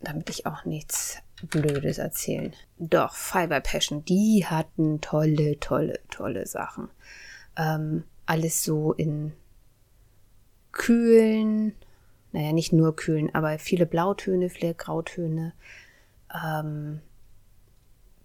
[0.00, 2.52] damit ich auch nichts Blödes erzählen.
[2.78, 6.88] Doch, Fiber Passion, die hatten tolle, tolle, tolle Sachen.
[7.56, 9.32] Ähm, alles so in
[10.72, 11.74] kühlen,
[12.32, 15.52] naja, nicht nur kühlen, aber viele Blautöne, viele Grautöne.
[16.44, 17.00] Ähm,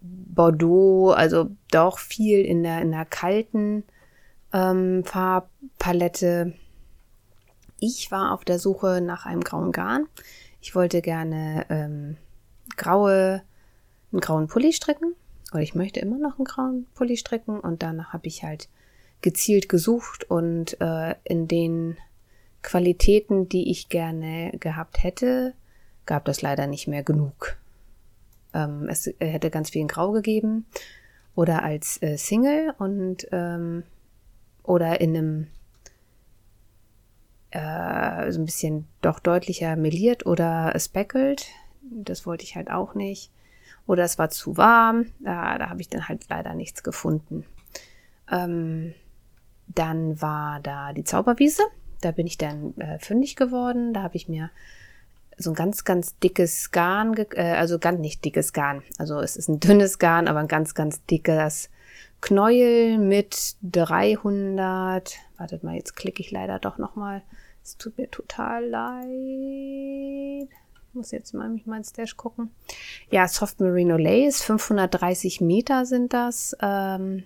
[0.00, 3.84] Bordeaux, also doch viel in der, in der kalten
[4.52, 6.54] ähm, Farbpalette.
[7.80, 10.06] Ich war auf der Suche nach einem grauen Garn.
[10.60, 12.16] Ich wollte gerne ähm,
[12.76, 13.42] graue,
[14.12, 15.14] einen grauen Pulli stricken.
[15.52, 17.60] Oder ich möchte immer noch einen grauen Pulli stricken.
[17.60, 18.68] Und danach habe ich halt
[19.20, 21.96] gezielt gesucht und äh, in den
[22.62, 25.54] Qualitäten, die ich gerne gehabt hätte,
[26.06, 27.56] gab das leider nicht mehr genug.
[28.54, 30.66] Ähm, es hätte ganz viel in Grau gegeben
[31.34, 33.84] oder als äh, Single und ähm,
[34.62, 35.46] oder in einem
[37.50, 41.46] äh, so ein bisschen doch deutlicher meliert oder speckled.
[41.82, 43.30] Das wollte ich halt auch nicht.
[43.86, 45.06] Oder es war zu warm.
[45.20, 47.44] Da, da habe ich dann halt leider nichts gefunden.
[48.30, 48.94] Ähm,
[49.66, 51.62] dann war da die Zauberwiese.
[52.00, 53.94] Da bin ich dann äh, fündig geworden.
[53.94, 54.50] Da habe ich mir
[55.38, 58.82] so ein ganz, ganz dickes Garn, äh, also ganz nicht dickes Garn.
[58.98, 61.70] Also es ist ein dünnes Garn, aber ein ganz, ganz dickes
[62.20, 65.16] Knäuel mit 300.
[65.36, 67.22] Wartet mal, jetzt klicke ich leider doch noch mal.
[67.68, 70.48] Es tut mir total leid.
[70.48, 72.50] Ich muss jetzt mal mich mein Stash gucken.
[73.10, 76.56] Ja, Soft Merino Lace, 530 Meter sind das.
[76.62, 77.24] Ähm,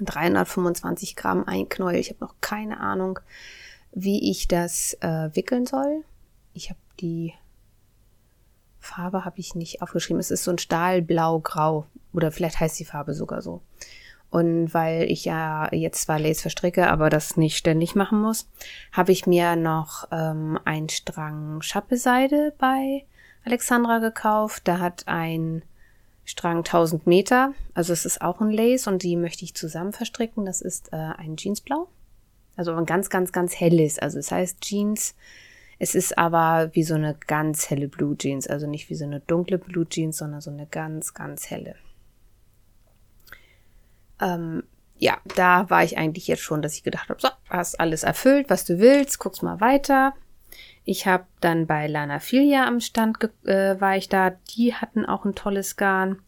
[0.00, 1.96] 325 Gramm ein Knäuel.
[1.98, 3.18] Ich habe noch keine Ahnung,
[3.90, 6.04] wie ich das äh, wickeln soll.
[6.54, 7.34] Ich habe die
[8.78, 10.20] Farbe habe ich nicht aufgeschrieben.
[10.20, 13.62] Es ist so ein Stahlblau-Grau oder vielleicht heißt die Farbe sogar so.
[14.30, 18.48] Und weil ich ja jetzt zwar Lace verstricke, aber das nicht ständig machen muss,
[18.92, 23.04] habe ich mir noch ähm, einen Strang Schappeseide bei
[23.44, 24.68] Alexandra gekauft.
[24.68, 25.62] Da hat ein
[26.26, 27.54] Strang 1000 Meter.
[27.72, 30.44] Also es ist auch ein Lace und die möchte ich zusammen verstricken.
[30.44, 31.88] Das ist äh, ein Jeansblau.
[32.54, 33.98] Also ein ganz, ganz, ganz helles.
[33.98, 35.14] Also es heißt Jeans.
[35.78, 38.46] Es ist aber wie so eine ganz helle Blue Jeans.
[38.46, 41.76] Also nicht wie so eine dunkle Blue Jeans, sondern so eine ganz, ganz helle.
[44.20, 44.62] Ähm,
[44.98, 48.50] ja, da war ich eigentlich jetzt schon, dass ich gedacht habe, so, hast alles erfüllt,
[48.50, 50.14] was du willst, guck's mal weiter.
[50.84, 54.30] Ich habe dann bei Lana Filia am Stand äh, war ich da.
[54.56, 56.20] Die hatten auch ein tolles Garn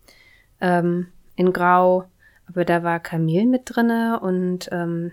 [0.60, 2.04] ähm, in Grau,
[2.46, 5.12] aber da war Kamel mit drinne und ähm,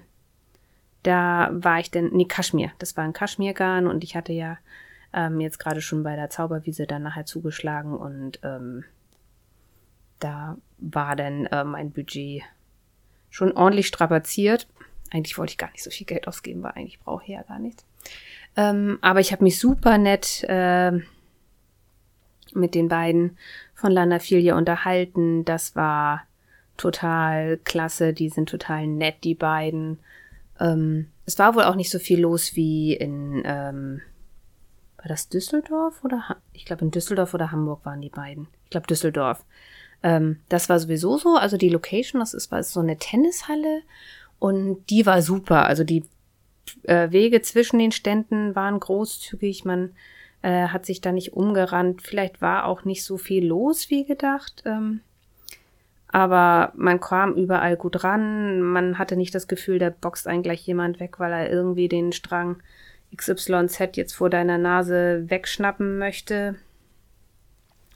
[1.03, 2.71] da war ich dann, nee, Kaschmir.
[2.79, 4.57] Das war ein Kaschmirgarn und ich hatte ja
[5.13, 8.83] ähm, jetzt gerade schon bei der Zauberwiese dann nachher zugeschlagen und ähm,
[10.19, 12.43] da war dann äh, mein Budget
[13.29, 14.67] schon ordentlich strapaziert.
[15.11, 17.59] Eigentlich wollte ich gar nicht so viel Geld ausgeben, weil eigentlich brauche ich ja gar
[17.59, 17.85] nichts.
[18.55, 20.91] Ähm, aber ich habe mich super nett äh,
[22.53, 23.37] mit den beiden
[23.73, 25.45] von Lana Filia unterhalten.
[25.45, 26.23] Das war
[26.75, 28.13] total klasse.
[28.13, 29.99] Die sind total nett, die beiden.
[30.59, 34.01] Ähm, es war wohl auch nicht so viel los wie in, ähm,
[34.97, 38.47] war das Düsseldorf oder, ha ich glaube in Düsseldorf oder Hamburg waren die beiden.
[38.65, 39.43] Ich glaube Düsseldorf.
[40.03, 43.81] Ähm, das war sowieso so, also die Location, das ist, war so eine Tennishalle
[44.39, 45.65] und die war super.
[45.65, 46.03] Also die
[46.83, 49.65] äh, Wege zwischen den Ständen waren großzügig.
[49.65, 49.93] Man
[50.41, 52.01] äh, hat sich da nicht umgerannt.
[52.01, 54.63] Vielleicht war auch nicht so viel los wie gedacht.
[54.65, 55.01] Ähm,
[56.09, 58.61] aber man kam überall gut ran.
[58.61, 62.11] Man hatte nicht das Gefühl, da boxt einen gleich jemand weg, weil er irgendwie den
[62.11, 62.57] Strang
[63.15, 66.55] XYZ jetzt vor deiner Nase wegschnappen möchte.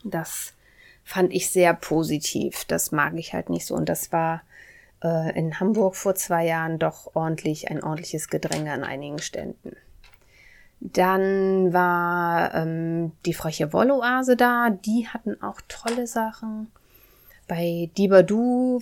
[0.04, 0.54] Das
[1.04, 2.64] fand ich sehr positiv.
[2.64, 3.74] Das mag ich halt nicht so.
[3.74, 4.42] Und das war
[5.02, 9.76] äh, in Hamburg vor zwei Jahren doch ordentlich ein ordentliches Gedränge an einigen Ständen.
[10.80, 14.70] Dann war ähm, die freche Wolloase da.
[14.70, 16.68] Die hatten auch tolle Sachen.
[17.46, 18.80] Bei Dibadu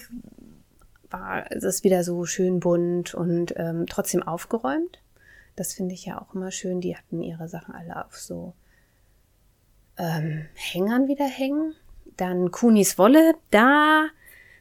[1.11, 5.01] war es wieder so schön bunt und ähm, trotzdem aufgeräumt.
[5.57, 6.81] Das finde ich ja auch immer schön.
[6.81, 8.55] Die hatten ihre Sachen alle auf so
[9.99, 11.75] ähm, Hängern wieder hängen.
[12.21, 13.35] Dann Kunis Wolle.
[13.51, 14.09] Da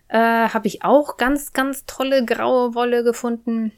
[0.07, 3.73] äh, habe ich auch ganz, ganz tolle graue Wolle gefunden.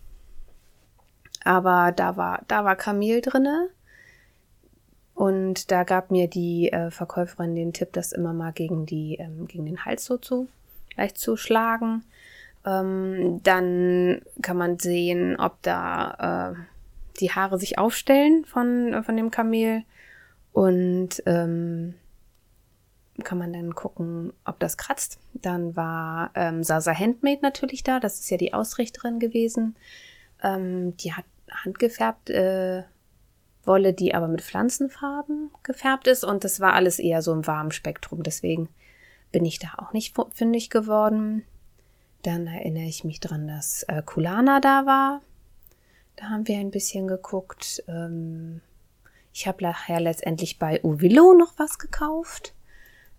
[1.44, 3.70] Aber da war, da war Kamel drinne.
[5.16, 9.48] Und da gab mir die äh, Verkäuferin den Tipp, das immer mal gegen, die, ähm,
[9.48, 10.48] gegen den Hals so zu,
[10.96, 12.04] leicht zu schlagen.
[12.66, 16.60] Ähm, dann kann man sehen, ob da äh,
[17.20, 19.84] die Haare sich aufstellen von, von dem Kamel.
[20.54, 21.96] Und ähm,
[23.24, 25.20] kann man dann gucken, ob das kratzt.
[25.34, 28.00] Dann war ähm, Sasa Handmade natürlich da.
[28.00, 29.76] Das ist ja die Ausrichterin gewesen.
[30.42, 32.84] Ähm, die hat handgefärbt äh,
[33.64, 36.24] Wolle, die aber mit Pflanzenfarben gefärbt ist.
[36.24, 38.24] Und das war alles eher so im warmen Spektrum.
[38.24, 38.70] Deswegen
[39.32, 41.44] bin ich da auch nicht fündig geworden.
[42.24, 45.22] Dann erinnere ich mich dran, dass äh, Kulana da war.
[46.16, 47.84] Da haben wir ein bisschen geguckt.
[47.88, 48.62] Ähm,
[49.34, 52.54] ich habe nachher letztendlich bei Uvillo noch was gekauft.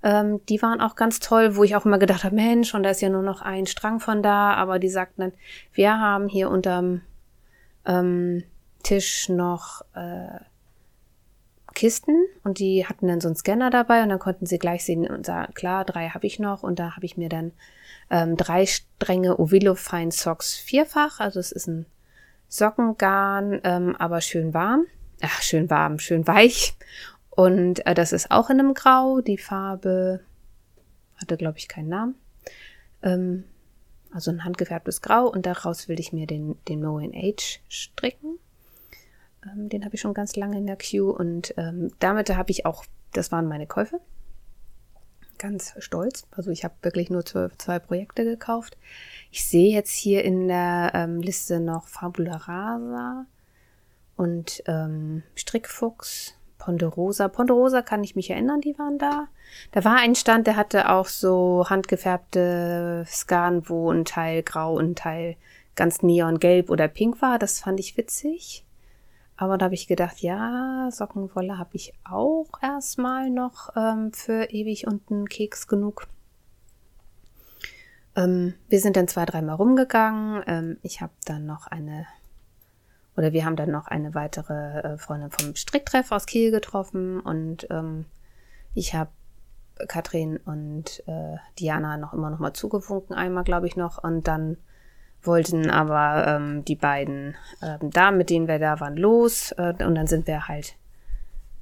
[0.03, 2.91] Ähm, die waren auch ganz toll, wo ich auch immer gedacht habe, Mensch, und da
[2.91, 4.55] ist ja nur noch ein Strang von da.
[4.55, 5.33] Aber die sagten dann,
[5.73, 7.03] wir haben hier unterm
[7.87, 8.45] ähm,
[8.83, 10.41] Tisch noch äh,
[11.75, 12.25] Kisten.
[12.45, 15.27] Und die hatten dann so einen Scanner dabei und dann konnten sie gleich sehen und
[15.27, 16.62] sagen, klar, drei habe ich noch.
[16.62, 17.53] Und da habe ich mir dann
[18.11, 21.87] ähm, drei Stränge Ovilo Fine Socks vierfach, also es ist ein
[22.49, 24.85] Sockengarn, ähm, aber schön warm,
[25.23, 26.77] ach schön warm, schön weich
[27.35, 30.21] und äh, das ist auch in einem Grau, die Farbe
[31.16, 32.14] hatte glaube ich keinen Namen,
[33.03, 33.45] ähm,
[34.12, 38.38] also ein handgefärbtes Grau und daraus will ich mir den den Moen Age stricken
[39.47, 42.66] ähm, den habe ich schon ganz lange in der Queue und ähm, damit habe ich
[42.66, 44.01] auch, das waren meine Käufe.
[45.38, 46.27] Ganz stolz.
[46.31, 48.77] Also ich habe wirklich nur zwei, zwei, Projekte gekauft.
[49.31, 53.27] Ich sehe jetzt hier in der ähm, Liste noch Fabula Rasa
[54.16, 57.27] und ähm, Strickfuchs, Ponderosa.
[57.27, 59.27] Ponderosa kann ich mich erinnern, die waren da.
[59.72, 64.90] Da war ein Stand, der hatte auch so handgefärbte Skan, wo ein Teil grau und
[64.92, 65.37] ein Teil
[65.75, 67.40] ganz neongelb oder pink war.
[67.40, 68.64] Das fand ich witzig.
[69.37, 74.87] Aber da habe ich gedacht, ja, Sockenwolle habe ich auch erstmal noch ähm, für ewig
[74.87, 76.07] und einen Keks genug.
[78.14, 80.44] Ähm, wir sind dann zwei, dreimal rumgegangen.
[80.46, 82.07] Ähm, ich habe dann noch eine,
[83.16, 87.66] oder wir haben dann noch eine weitere äh, Freundin vom Stricktreff aus Kiel getroffen und
[87.70, 88.07] ähm,
[88.75, 89.11] ich habe
[89.88, 94.57] Katrin und äh, Diana noch immer noch mal zugewunken, einmal glaube ich noch und dann
[95.22, 99.53] wollten aber ähm, die beiden ähm, da, mit denen wir da waren, los.
[99.53, 100.75] Äh, und dann sind wir halt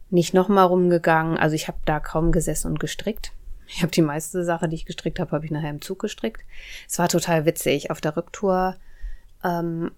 [0.08, 1.36] nicht nochmal rumgegangen.
[1.36, 3.32] Also ich habe da kaum gesessen und gestrickt.
[3.66, 6.42] Ich habe die meiste Sache, die ich gestrickt habe, habe ich nachher im Zug gestrickt.
[6.88, 7.90] Es war total witzig.
[7.90, 8.76] Auf der Rücktour
[9.44, 9.92] ähm,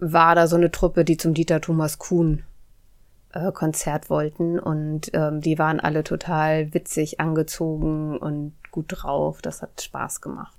[0.00, 2.42] war da so eine Truppe, die zum Dieter Thomas Kuhn
[3.32, 9.42] äh, Konzert wollten und ähm, die waren alle total witzig angezogen und gut drauf.
[9.42, 10.56] Das hat Spaß gemacht.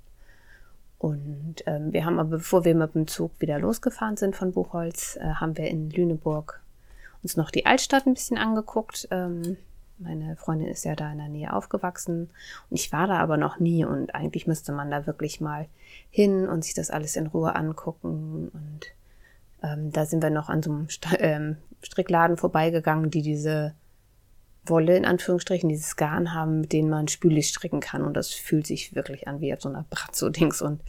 [0.98, 5.16] Und ähm, wir haben aber, bevor wir mit dem Zug wieder losgefahren sind von Buchholz,
[5.16, 6.60] äh, haben wir in Lüneburg
[7.22, 9.08] uns noch die Altstadt ein bisschen angeguckt.
[9.10, 9.56] Ähm,
[9.96, 12.30] meine Freundin ist ja da in der Nähe aufgewachsen
[12.70, 15.66] und ich war da aber noch nie und eigentlich müsste man da wirklich mal
[16.10, 18.50] hin und sich das alles in Ruhe angucken.
[18.52, 18.92] Und
[19.62, 23.74] ähm, da sind wir noch an so einem St ähm, Strickladen vorbeigegangen, die diese
[24.66, 28.02] Wolle in Anführungsstrichen, dieses Garn haben, mit denen man spülig stricken kann.
[28.02, 30.60] Und das fühlt sich wirklich an wie so eine Bratzo-Dings.
[30.60, 30.82] Und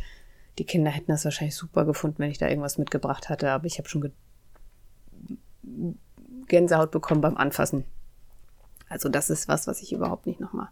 [0.57, 3.51] die Kinder hätten das wahrscheinlich super gefunden, wenn ich da irgendwas mitgebracht hatte.
[3.51, 4.11] Aber ich habe schon
[6.47, 7.85] Gänsehaut bekommen beim Anfassen.
[8.89, 10.67] Also das ist was, was ich überhaupt nicht nochmal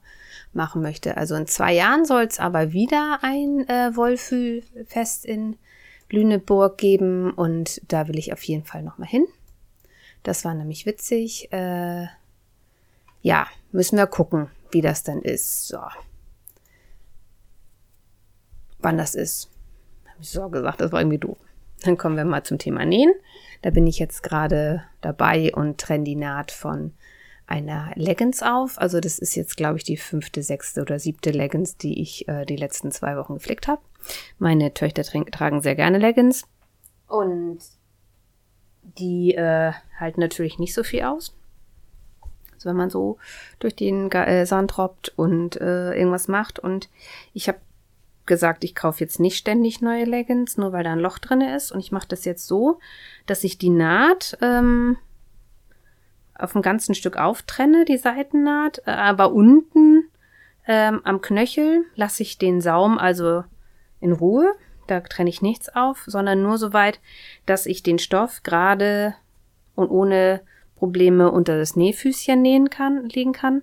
[0.51, 1.15] machen möchte.
[1.15, 5.55] Also in zwei Jahren soll es aber wieder ein äh, Wollfühlfest in
[6.09, 9.25] Lüneburg geben und da will ich auf jeden Fall nochmal hin.
[10.23, 11.51] Das war nämlich witzig.
[11.51, 12.07] Äh,
[13.21, 15.67] ja, müssen wir gucken, wie das dann ist.
[15.67, 15.79] So.
[18.79, 19.49] Wann das ist.
[20.05, 21.37] Habe ich so gesagt, das war irgendwie doof.
[21.81, 23.13] Dann kommen wir mal zum Thema Nähen.
[23.61, 26.93] Da bin ich jetzt gerade dabei und trenne die Naht von
[27.47, 28.79] einer Leggings auf.
[28.79, 32.45] Also das ist jetzt, glaube ich, die fünfte, sechste oder siebte Leggings, die ich äh,
[32.45, 33.81] die letzten zwei Wochen geflickt habe.
[34.37, 36.45] Meine Töchter tragen sehr gerne Leggings.
[37.07, 37.59] Und
[38.97, 41.35] die äh, halten natürlich nicht so viel aus.
[42.53, 43.17] Also wenn man so
[43.59, 46.59] durch den äh, Sand robbt und äh, irgendwas macht.
[46.59, 46.89] Und
[47.33, 47.59] ich habe
[48.25, 51.71] gesagt, ich kaufe jetzt nicht ständig neue Leggings, nur weil da ein Loch drin ist.
[51.71, 52.79] Und ich mache das jetzt so,
[53.25, 54.97] dass ich die Naht ähm,
[56.35, 60.09] auf dem ganzen Stück auftrenne, die Seitennaht, äh, aber unten
[60.67, 63.43] ähm, am Knöchel lasse ich den Saum also
[64.01, 64.53] in Ruhe.
[64.87, 66.99] Da trenne ich nichts auf, sondern nur so weit,
[67.45, 69.15] dass ich den Stoff gerade
[69.75, 70.41] und ohne
[70.75, 73.61] Probleme unter das Nähfüßchen nähen kann, legen kann.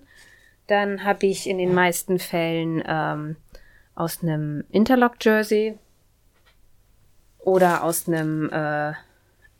[0.67, 3.35] Dann habe ich in den meisten Fällen ähm,
[3.95, 5.77] aus einem Interlock-Jersey
[7.39, 8.93] oder aus einem äh,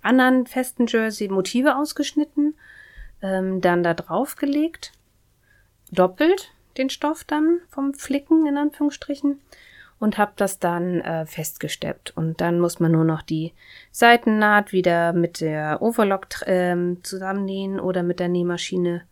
[0.02, 2.56] anderen festen Jersey Motive ausgeschnitten,
[3.22, 4.92] ähm, dann da drauf gelegt,
[5.92, 9.40] doppelt den Stoff dann vom Flicken in Anführungsstrichen
[10.00, 12.16] und habe das dann äh, festgesteppt.
[12.16, 13.54] Und dann muss man nur noch die
[13.92, 19.04] Seitennaht wieder mit der Overlock ähm, zusammennähen oder mit der Nähmaschine.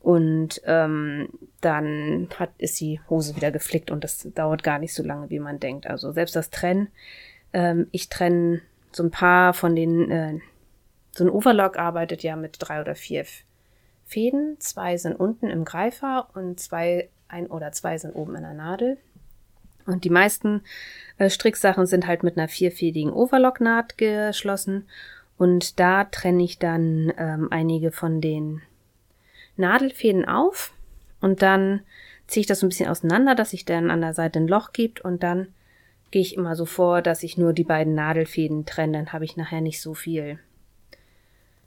[0.00, 1.28] Und ähm,
[1.60, 5.40] dann hat, ist die Hose wieder geflickt und das dauert gar nicht so lange, wie
[5.40, 5.86] man denkt.
[5.86, 6.88] Also selbst das Trennen,
[7.52, 10.38] ähm, ich trenne so ein paar von den, äh,
[11.12, 13.24] so ein Overlock arbeitet ja mit drei oder vier
[14.06, 14.56] Fäden.
[14.60, 18.98] Zwei sind unten im Greifer und zwei, ein oder zwei sind oben in der Nadel.
[19.88, 20.62] Und die meisten
[21.16, 24.86] äh, Stricksachen sind halt mit einer vierfädigen Overlock-Naht geschlossen.
[25.36, 28.62] Und da trenne ich dann ähm, einige von den
[29.56, 30.72] Nadelfäden auf
[31.20, 31.80] und dann
[32.26, 34.72] ziehe ich das so ein bisschen auseinander, dass sich dann an der Seite ein Loch
[34.72, 35.48] gibt und dann
[36.10, 39.36] gehe ich immer so vor, dass ich nur die beiden Nadelfäden trenne, dann habe ich
[39.36, 40.38] nachher nicht so viel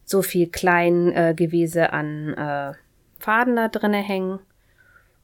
[0.04, 2.74] so viel Kleingewese äh, an äh,
[3.20, 4.40] Faden da drinne hängen.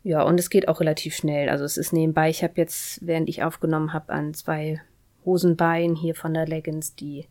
[0.08, 1.50] Ja, und es geht auch relativ schnell.
[1.50, 4.82] Also es ist nebenbei, ich habe jetzt, während ich aufgenommen habe, an zwei
[5.26, 7.28] Hosenbeinen hier von der Leggings die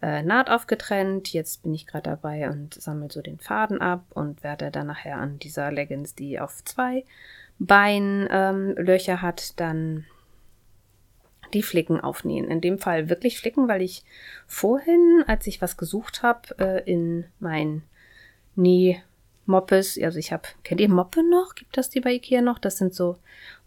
[0.00, 1.32] äh, Naht aufgetrennt.
[1.32, 5.16] Jetzt bin ich gerade dabei und sammle so den Faden ab und werde dann nachher
[5.16, 7.04] an dieser Leggings, die auf zwei
[7.58, 10.04] Beinen ähm, Löcher hat, dann
[11.54, 12.48] die Flicken aufnähen.
[12.48, 14.04] In dem Fall wirklich Flicken, weil ich
[14.46, 17.82] vorhin, als ich was gesucht habe, äh, in mein
[18.54, 19.02] Näh
[19.46, 21.54] Moppes, also ich habe, kennt ihr Moppe noch?
[21.54, 22.58] Gibt das die bei Ikea noch?
[22.58, 23.16] Das sind so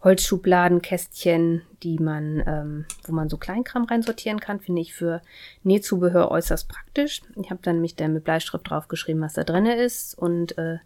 [0.04, 5.22] Holzschubladenkästchen, die man, ähm, wo man so Kleinkram reinsortieren kann, finde ich für
[5.62, 7.22] Nähzubehör äußerst praktisch.
[7.42, 10.78] Ich habe dann nämlich dann mit Bleistift draufgeschrieben, was da drin ist und äh,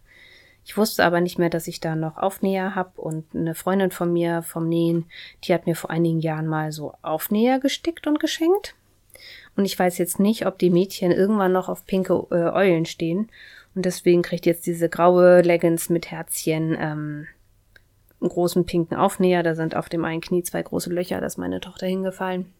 [0.65, 4.11] ich wusste aber nicht mehr, dass ich da noch Aufnäher habe und eine Freundin von
[4.11, 5.05] mir vom Nähen,
[5.43, 8.73] die hat mir vor einigen Jahren mal so Aufnäher gestickt und geschenkt.
[9.55, 13.29] Und ich weiß jetzt nicht, ob die Mädchen irgendwann noch auf pinke äh, Eulen stehen
[13.75, 17.27] und deswegen kriegt jetzt diese graue Leggings mit Herzchen ähm,
[18.21, 19.43] einen großen pinken Aufnäher.
[19.43, 22.53] Da sind auf dem einen Knie zwei große Löcher, da ist meine Tochter hingefallen.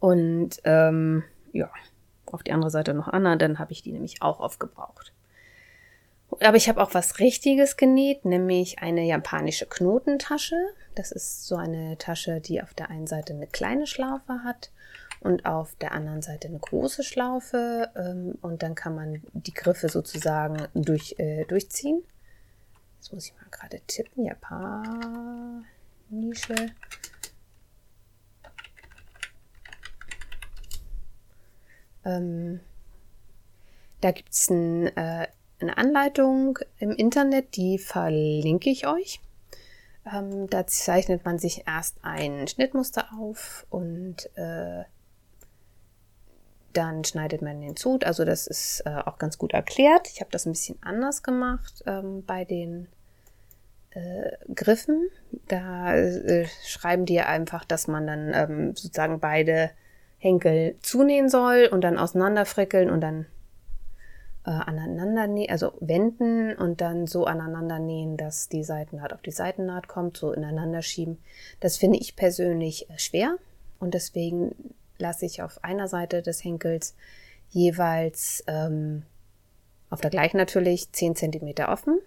[0.00, 1.70] Und ähm, ja,
[2.24, 5.12] auf die andere Seite noch Anna, dann habe ich die nämlich auch aufgebraucht.
[6.40, 10.56] Aber ich habe auch was Richtiges genäht, nämlich eine japanische Knotentasche.
[10.94, 14.70] Das ist so eine Tasche, die auf der einen Seite eine kleine Schlaufe hat
[15.20, 19.88] und auf der anderen Seite eine große Schlaufe ähm, und dann kann man die Griffe
[19.88, 22.02] sozusagen durch, äh, durchziehen.
[22.96, 24.24] Jetzt muss ich mal gerade tippen.
[24.24, 25.64] Japan,
[26.08, 26.54] Nische.
[32.04, 32.60] Ähm,
[34.00, 35.26] da gibt es ein, äh,
[35.60, 39.20] eine Anleitung im Internet, die verlinke ich euch.
[40.06, 44.84] Ähm, da zeichnet man sich erst ein Schnittmuster auf und äh,
[46.78, 48.04] dann schneidet man den Zut.
[48.04, 50.08] Also das ist äh, auch ganz gut erklärt.
[50.12, 52.86] Ich habe das ein bisschen anders gemacht ähm, bei den
[53.90, 55.10] äh, Griffen.
[55.48, 59.70] Da äh, schreiben die einfach, dass man dann ähm, sozusagen beide
[60.18, 63.26] Henkel zunähen soll und dann auseinanderfrickeln und dann
[64.46, 69.32] äh, aneinander nähen, also wenden und dann so aneinander nähen, dass die Seitennaht auf die
[69.32, 71.18] Seitennaht kommt, so ineinander schieben.
[71.58, 73.36] Das finde ich persönlich schwer
[73.80, 74.54] und deswegen
[74.98, 76.94] lasse ich auf einer Seite des Henkels
[77.50, 79.04] jeweils ähm,
[79.90, 81.98] auf der gleichen natürlich 10 cm offen.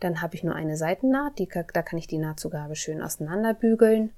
[0.00, 4.12] Dann habe ich nur eine Seitennaht, die, da kann ich die Nahtzugabe schön auseinanderbügeln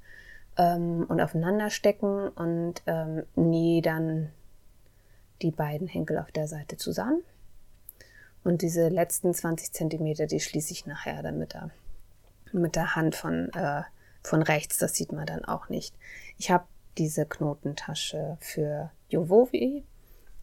[0.57, 4.31] ähm, und aufeinander stecken und ähm, nähe dann
[5.41, 7.23] die beiden Henkel auf der Seite zusammen.
[8.45, 11.71] Und diese letzten 20 cm, die schließe ich nachher dann mit der,
[12.53, 13.83] mit der Hand von, äh,
[14.23, 14.79] von rechts.
[14.79, 15.95] Das sieht man dann auch nicht.
[16.39, 16.65] Ich habe
[16.99, 19.85] diese Knotentasche für Jovovi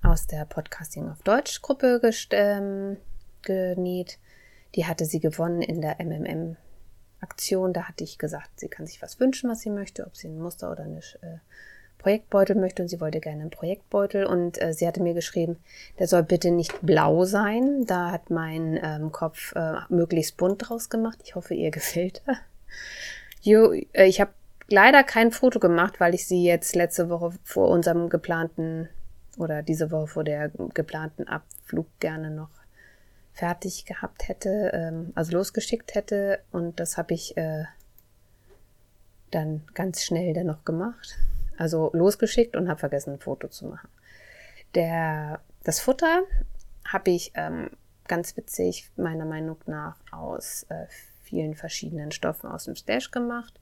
[0.01, 1.99] aus der Podcasting auf Deutsch Gruppe
[2.31, 2.97] ähm,
[3.41, 4.19] genäht.
[4.75, 6.55] Die hatte sie gewonnen in der MMM
[7.19, 7.73] Aktion.
[7.73, 10.39] Da hatte ich gesagt, sie kann sich was wünschen, was sie möchte, ob sie ein
[10.39, 11.39] Muster oder eine äh,
[11.97, 15.57] Projektbeutel möchte und sie wollte gerne einen Projektbeutel und äh, sie hatte mir geschrieben,
[15.99, 17.85] der soll bitte nicht blau sein.
[17.85, 21.19] Da hat mein ähm, Kopf äh, möglichst bunt draus gemacht.
[21.23, 22.21] Ich hoffe, ihr gefällt.
[23.41, 24.31] Jo, äh, ich habe
[24.67, 28.89] leider kein Foto gemacht, weil ich sie jetzt letzte Woche vor unserem geplanten
[29.37, 32.49] oder diese Woche vor der geplanten Abflug gerne noch
[33.33, 36.39] fertig gehabt hätte, ähm, also losgeschickt hätte.
[36.51, 37.65] Und das habe ich äh,
[39.31, 41.17] dann ganz schnell dann noch gemacht.
[41.57, 43.89] Also losgeschickt und habe vergessen, ein Foto zu machen.
[44.73, 46.23] Der, das Futter
[46.85, 47.69] habe ich ähm,
[48.07, 50.85] ganz witzig meiner Meinung nach aus äh,
[51.23, 53.59] vielen verschiedenen Stoffen aus dem Stash gemacht.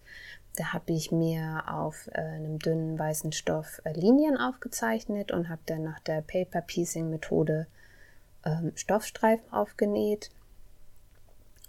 [0.56, 5.62] Da habe ich mir auf äh, einem dünnen weißen Stoff äh, Linien aufgezeichnet und habe
[5.66, 7.66] dann nach der Paper Piecing Methode
[8.46, 10.30] ähm, Stoffstreifen aufgenäht,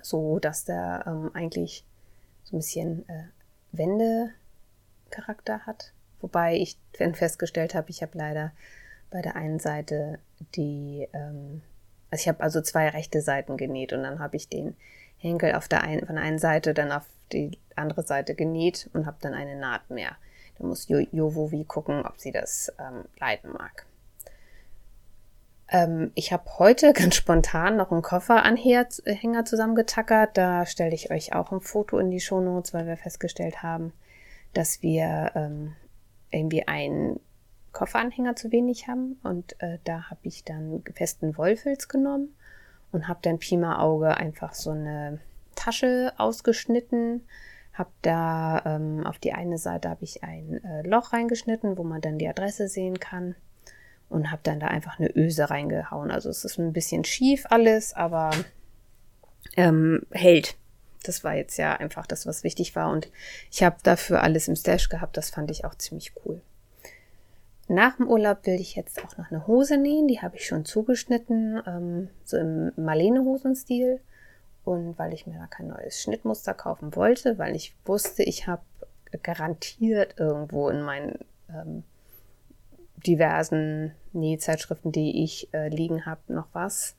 [0.03, 1.87] so dass der ähm, eigentlich
[2.45, 3.25] so ein bisschen äh,
[3.73, 5.93] Wendecharakter hat.
[6.21, 6.79] Wobei ich
[7.15, 8.53] festgestellt habe, ich habe leider
[9.11, 10.19] bei der einen Seite
[10.57, 11.63] die ähm,
[12.11, 14.77] Also ich habe also zwei rechte Seiten genäht und dann habe ich den
[15.19, 17.05] Henkel auf der einen, von der einen Seite dann auf
[17.35, 20.17] die andere Seite genäht und habe dann eine Naht mehr.
[20.59, 23.87] Da muss jo Jovovi gucken, ob sie das ähm, leiden mag.
[25.69, 30.37] Ähm, ich habe heute ganz spontan noch einen Kofferanhänger zusammengetackert.
[30.37, 33.93] Da stelle ich euch auch ein Foto in die Shownotes, weil wir festgestellt haben,
[34.53, 35.75] dass wir ähm,
[36.31, 37.21] irgendwie einen
[37.73, 39.19] Kofferanhänger zu wenig haben.
[39.23, 42.35] Und äh, da habe ich dann festen Wollfilz genommen
[42.93, 45.19] und habe dann Pima Auge einfach so eine
[45.65, 47.27] Tasche ausgeschnitten.
[47.73, 52.01] Habe da ähm, auf die eine Seite habe ich ein äh, Loch reingeschnitten, wo man
[52.01, 53.35] dann die Adresse sehen kann
[54.09, 56.11] und habe dann da einfach eine Öse reingehauen.
[56.11, 58.31] Also es ist ein bisschen schief alles, aber
[59.57, 60.57] ähm, hält.
[61.03, 62.91] Das war jetzt ja einfach das, was wichtig war.
[62.91, 63.11] Und
[63.51, 65.17] ich habe dafür alles im Stash gehabt.
[65.17, 66.41] Das fand ich auch ziemlich cool.
[67.67, 70.07] Nach dem Urlaub will ich jetzt auch noch eine Hose nähen.
[70.07, 74.01] Die habe ich schon zugeschnitten, ähm, so im Marlene-Hosenstil.
[74.65, 78.63] Und weil ich mir da kein neues Schnittmuster kaufen wollte, weil ich wusste, ich habe
[79.23, 81.19] garantiert irgendwo in meinen
[81.51, 81.85] ähm,
[83.07, 86.97] diversen Nähzeitschriften, die ich äh, liegen habe, noch was.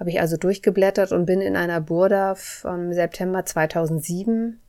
[0.00, 4.60] Habe ich also durchgeblättert und bin in einer Burda vom September 2007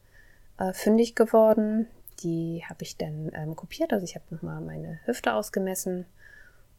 [0.58, 1.88] äh, fündig geworden.
[2.20, 3.94] Die habe ich dann ähm, kopiert.
[3.94, 6.06] Also ich habe nochmal meine Hüfte ausgemessen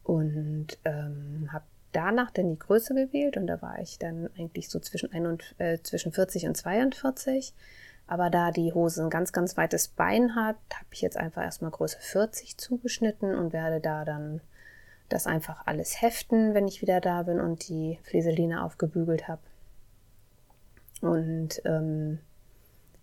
[0.03, 4.79] und ähm, habe danach dann die Größe gewählt und da war ich dann eigentlich so
[4.79, 7.53] zwischen, ein und, äh, zwischen 40 und 42
[8.07, 11.71] aber da die Hose ein ganz, ganz weites Bein hat, habe ich jetzt einfach erstmal
[11.71, 14.41] Größe 40 zugeschnitten und werde da dann
[15.09, 19.41] das einfach alles heften, wenn ich wieder da bin und die Fleseline aufgebügelt habe.
[21.01, 22.19] Und ähm,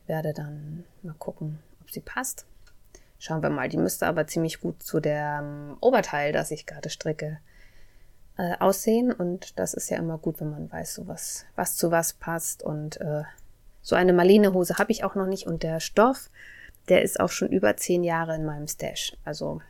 [0.07, 2.47] werde dann mal gucken, ob sie passt.
[3.19, 3.69] Schauen wir mal.
[3.69, 7.39] Die müsste aber ziemlich gut zu dem Oberteil, das ich gerade stricke,
[8.37, 9.13] äh, aussehen.
[9.13, 12.63] Und das ist ja immer gut, wenn man weiß, so was, was zu was passt
[12.63, 13.23] und äh,
[13.83, 16.31] so eine Marlene-Hose habe ich auch noch nicht und der Stoff,
[16.89, 19.17] der ist auch schon über zehn Jahre in meinem Stash.
[19.25, 19.61] Also,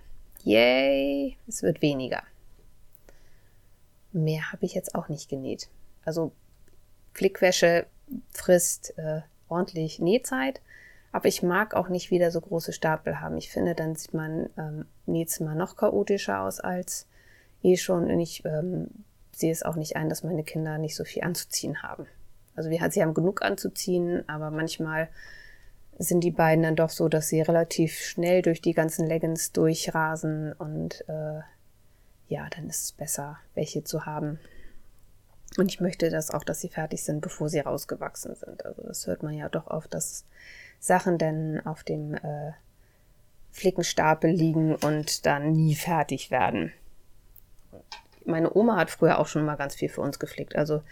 [0.44, 2.22] yay, es wird weniger.
[4.12, 5.68] Mehr habe ich jetzt auch nicht genäht.
[6.04, 6.32] Also,
[7.14, 7.86] Flickwäsche
[8.32, 10.60] frisst äh, ordentlich Nähzeit,
[11.12, 13.36] aber ich mag auch nicht wieder so große Stapel haben.
[13.38, 17.06] Ich finde, dann sieht man ähm, Nähzimmer noch chaotischer aus als
[17.62, 18.10] eh schon.
[18.10, 18.88] Und ich ähm,
[19.32, 22.06] sehe es auch nicht ein, dass meine Kinder nicht so viel anzuziehen haben.
[22.54, 25.08] Also wir, sie haben genug anzuziehen, aber manchmal
[25.98, 30.52] sind die beiden dann doch so, dass sie relativ schnell durch die ganzen Leggings durchrasen
[30.52, 31.40] und äh,
[32.28, 34.38] ja, dann ist es besser, welche zu haben.
[35.58, 38.64] Und ich möchte das auch, dass sie fertig sind, bevor sie rausgewachsen sind.
[38.64, 40.24] Also das hört man ja doch oft, dass
[40.80, 42.52] Sachen dann auf dem äh,
[43.50, 46.72] Flickenstapel liegen und dann nie fertig werden.
[48.24, 50.56] Meine Oma hat früher auch schon mal ganz viel für uns geflickt.
[50.56, 50.82] Also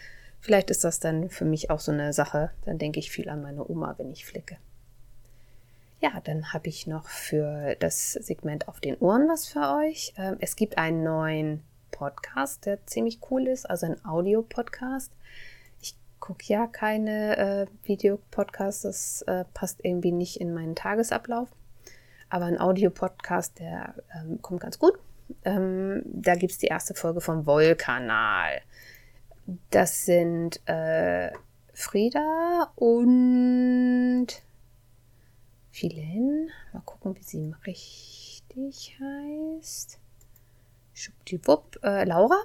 [0.40, 2.50] Vielleicht ist das dann für mich auch so eine Sache.
[2.64, 4.56] Dann denke ich viel an meine Oma, wenn ich flicke.
[6.00, 10.14] Ja, dann habe ich noch für das Segment auf den Ohren was für euch.
[10.16, 15.12] Ähm, es gibt einen neuen Podcast, der ziemlich cool ist, also ein Audio-Podcast.
[15.82, 21.50] Ich gucke ja keine äh, Videopodcasts, das äh, passt irgendwie nicht in meinen Tagesablauf.
[22.30, 24.98] Aber ein Audio-Podcast, der ähm, kommt ganz gut.
[25.44, 28.60] Ähm, da gibt es die erste Folge vom Wollkanal.
[29.70, 31.30] Das sind äh,
[31.72, 34.26] Frieda und
[35.70, 36.50] Philen.
[36.72, 39.98] Mal gucken, wie sie richtig heißt.
[40.92, 42.38] Schubdiwupp, äh, Laura,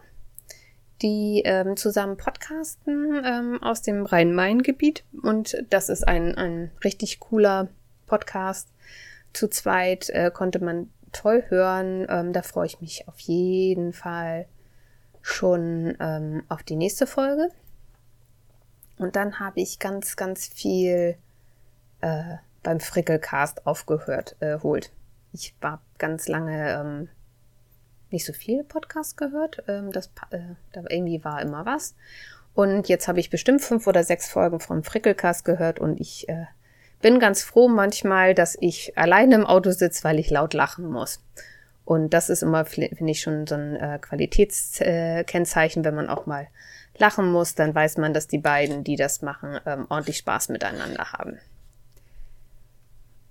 [1.01, 5.03] die ähm, zusammen podcasten ähm, aus dem Rhein-Main-Gebiet.
[5.21, 7.67] Und das ist ein, ein richtig cooler
[8.05, 8.69] Podcast.
[9.33, 12.05] Zu zweit äh, konnte man toll hören.
[12.09, 14.47] Ähm, da freue ich mich auf jeden Fall
[15.21, 17.49] schon ähm, auf die nächste Folge.
[18.97, 21.17] Und dann habe ich ganz, ganz viel
[22.01, 24.91] äh, beim Frickelcast aufgehört, äh, holt.
[25.33, 27.09] Ich war ganz lange ähm,
[28.11, 29.63] nicht so viel Podcast gehört.
[29.67, 30.39] Ähm, das, äh,
[30.71, 31.95] da irgendwie war immer was.
[32.53, 36.45] Und jetzt habe ich bestimmt fünf oder sechs Folgen vom Frickelcast gehört und ich äh,
[37.05, 41.21] bin ganz froh manchmal, dass ich alleine im Auto sitze, weil ich laut lachen muss.
[41.83, 46.47] Und das ist immer, finde ich, schon so ein äh, Qualitätskennzeichen, wenn man auch mal
[46.97, 51.11] lachen muss, dann weiß man, dass die beiden, die das machen, ähm, ordentlich Spaß miteinander
[51.11, 51.37] haben.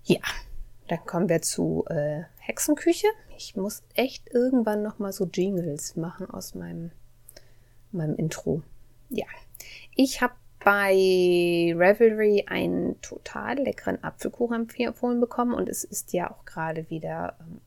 [0.05, 0.21] Ja,
[0.87, 3.09] dann kommen wir zu äh, Hexenküche.
[3.37, 6.93] Ich muss echt irgendwann noch mal so Jingles machen aus meinem,
[7.91, 8.63] meinem Intro.
[9.11, 9.27] Ja,
[9.97, 10.35] ich habe
[10.65, 17.37] bei Revelry einen total leckeren Apfelkuchen empfohlen bekommen und es ist ja auch gerade wieder
[17.41, 17.61] ähm,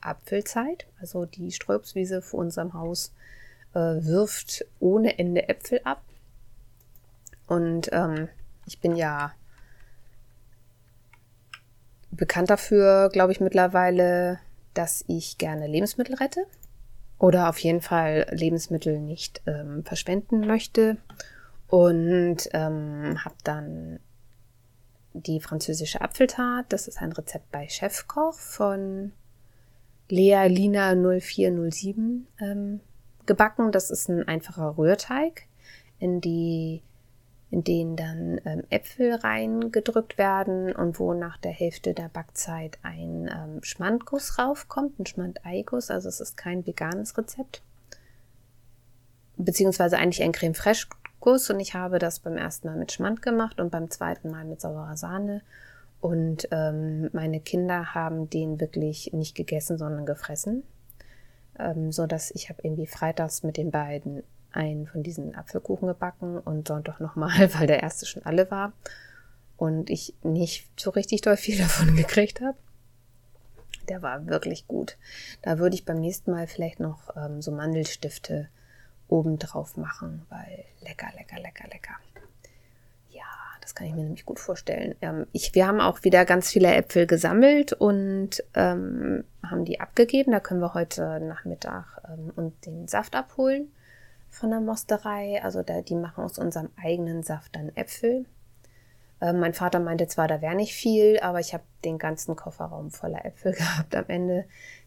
[0.00, 0.86] Apfelzeit.
[1.00, 3.12] Also die Ströbswiese vor unserem Haus
[3.74, 6.02] äh, wirft ohne Ende Äpfel ab.
[7.48, 8.28] Und ähm,
[8.66, 9.34] ich bin ja
[12.12, 14.38] bekannt dafür, glaube ich, mittlerweile,
[14.74, 16.46] dass ich gerne Lebensmittel rette
[17.18, 20.98] oder auf jeden Fall Lebensmittel nicht ähm, verschwenden möchte.
[21.74, 23.98] Und ähm, habe dann
[25.12, 26.66] die französische Apfeltat.
[26.68, 29.10] Das ist ein Rezept bei Chefkoch von
[30.08, 32.80] Lea Lina 0407 ähm,
[33.26, 33.72] gebacken.
[33.72, 35.48] Das ist ein einfacher Rührteig,
[35.98, 36.84] in die
[37.50, 43.28] in den dann ähm, Äpfel reingedrückt werden und wo nach der Hälfte der Backzeit ein
[43.28, 45.90] ähm, Schmandguss raufkommt, ein Schmandeiguss.
[45.90, 47.62] Also es ist kein veganes Rezept.
[49.36, 50.86] Beziehungsweise eigentlich ein Creme Fraiche
[51.24, 54.44] Guss und ich habe das beim ersten Mal mit Schmand gemacht und beim zweiten Mal
[54.44, 55.40] mit saurer Sahne.
[56.02, 60.64] Und ähm, meine Kinder haben den wirklich nicht gegessen, sondern gefressen.
[61.58, 64.22] Ähm, so dass ich habe irgendwie freitags mit den beiden
[64.52, 68.74] einen von diesen Apfelkuchen gebacken und Sonntag nochmal, weil der erste schon alle war
[69.56, 72.58] und ich nicht so richtig doll viel davon gekriegt habe.
[73.88, 74.98] Der war wirklich gut.
[75.40, 78.50] Da würde ich beim nächsten Mal vielleicht noch ähm, so Mandelstifte
[79.08, 81.94] oben drauf machen, weil lecker, lecker, lecker, lecker.
[83.10, 83.22] Ja,
[83.60, 84.94] das kann ich mir nämlich gut vorstellen.
[85.00, 90.32] Ähm, ich, wir haben auch wieder ganz viele Äpfel gesammelt und ähm, haben die abgegeben.
[90.32, 93.72] Da können wir heute Nachmittag ähm, und den Saft abholen
[94.30, 95.42] von der Mosterei.
[95.42, 98.26] Also da, die machen aus unserem eigenen Saft dann Äpfel.
[99.20, 102.90] Ähm, mein Vater meinte zwar, da wäre nicht viel, aber ich habe den ganzen Kofferraum
[102.90, 104.44] voller Äpfel gehabt am Ende,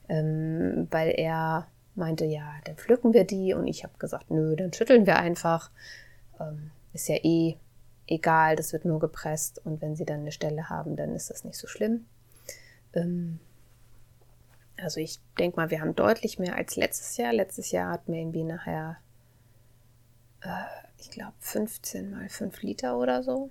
[0.10, 3.54] ähm, weil er meinte, ja, dann pflücken wir die.
[3.54, 5.72] Und ich habe gesagt, nö, dann schütteln wir einfach.
[6.40, 7.58] Ähm, ist ja eh
[8.08, 9.62] egal, das wird nur gepresst.
[9.66, 12.06] Und wenn sie dann eine Stelle haben, dann ist das nicht so schlimm.
[12.94, 13.40] Ähm,
[14.82, 17.34] also ich denke mal, wir haben deutlich mehr als letztes Jahr.
[17.34, 18.98] Letztes Jahr wir irgendwie nachher
[20.42, 20.50] äh,
[21.00, 23.50] ich glaube, 15 mal 5 Liter oder so.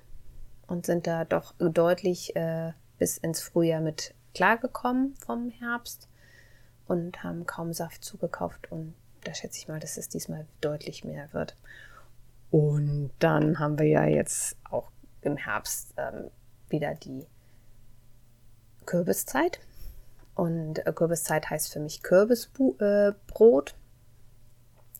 [0.66, 6.08] Und sind da doch deutlich äh, bis ins Frühjahr mit klargekommen vom Herbst
[6.86, 8.70] und haben kaum Saft zugekauft.
[8.70, 11.56] Und da schätze ich mal, dass es diesmal deutlich mehr wird.
[12.50, 14.90] Und dann haben wir ja jetzt auch
[15.22, 16.30] im Herbst ähm,
[16.68, 17.26] wieder die
[18.84, 19.60] Kürbiszeit.
[20.34, 22.80] Und äh, Kürbiszeit heißt für mich Kürbisbrot.
[22.80, 23.74] Äh,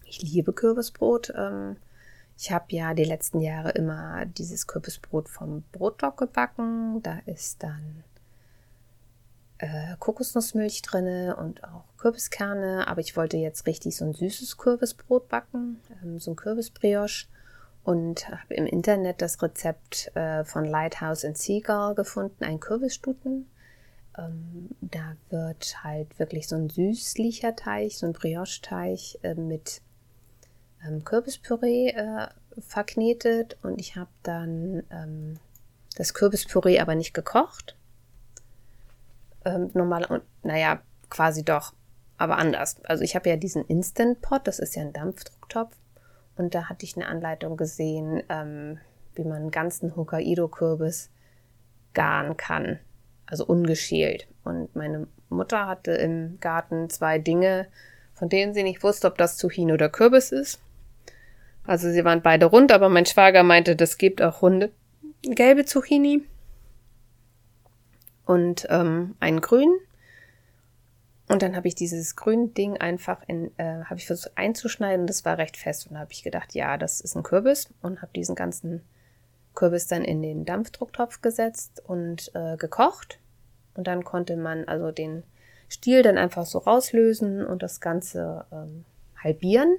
[0.05, 1.33] ich liebe Kürbisbrot.
[1.37, 1.77] Ähm,
[2.39, 7.03] ich habe ja die letzten Jahre immer dieses Kürbisbrot vom Brotdock gebacken.
[7.03, 8.05] Da ist dann
[9.59, 12.87] äh, Kokosnussmilch drin und auch Kürbiskerne.
[12.89, 17.27] Aber ich wollte jetzt richtig so ein süßes Kürbisbrot backen, ähm, so ein Kürbisbrioche.
[17.83, 23.49] Und habe im Internet das Rezept äh, von Lighthouse in Seagull gefunden, ein Kürbisstuten.
[24.19, 29.83] Ähm, da wird halt wirklich so ein süßlicher Teig, so ein Brioche-Teig äh, mit
[30.85, 32.29] ähm, Kürbispüree äh,
[32.59, 35.39] verknetet und ich habe dann ähm,
[35.97, 37.77] das Kürbispüree aber nicht gekocht.
[39.47, 41.73] Ähm, normal und naja, quasi doch,
[42.19, 42.77] aber anders.
[42.85, 45.75] Also ich habe ja diesen Instant Pot, das ist ja ein Dampfdrucktopf
[46.37, 48.79] und da hatte ich eine Anleitung gesehen, ähm,
[49.15, 51.11] wie man einen ganzen Hokkaido-Kürbis
[51.95, 52.81] garen kann,
[53.27, 54.27] also ungeschält.
[54.43, 57.69] Und meine Mutter hatte im Garten zwei Dinge,
[58.15, 60.61] von denen sie nicht wusste, ob das Zucchini oder Kürbis ist.
[61.65, 64.73] Also sie waren beide rund, aber mein Schwager meinte, das gibt auch runde
[65.23, 66.23] gelbe Zucchini
[68.27, 69.73] und ähm, einen grün.
[71.29, 75.07] Und dann habe ich dieses grüne Ding einfach in, äh, habe ich versucht einzuschneiden.
[75.07, 78.03] Das war recht fest und da habe ich gedacht, ja, das ist ein Kürbis und
[78.03, 78.83] habe diesen ganzen
[79.55, 83.19] Kürbis dann in den Dampfdrucktopf gesetzt und äh, gekocht.
[83.75, 85.25] Und dann konnte man also den
[85.69, 88.85] Stiel dann einfach so rauslösen und das Ganze ähm,
[89.17, 89.77] halbieren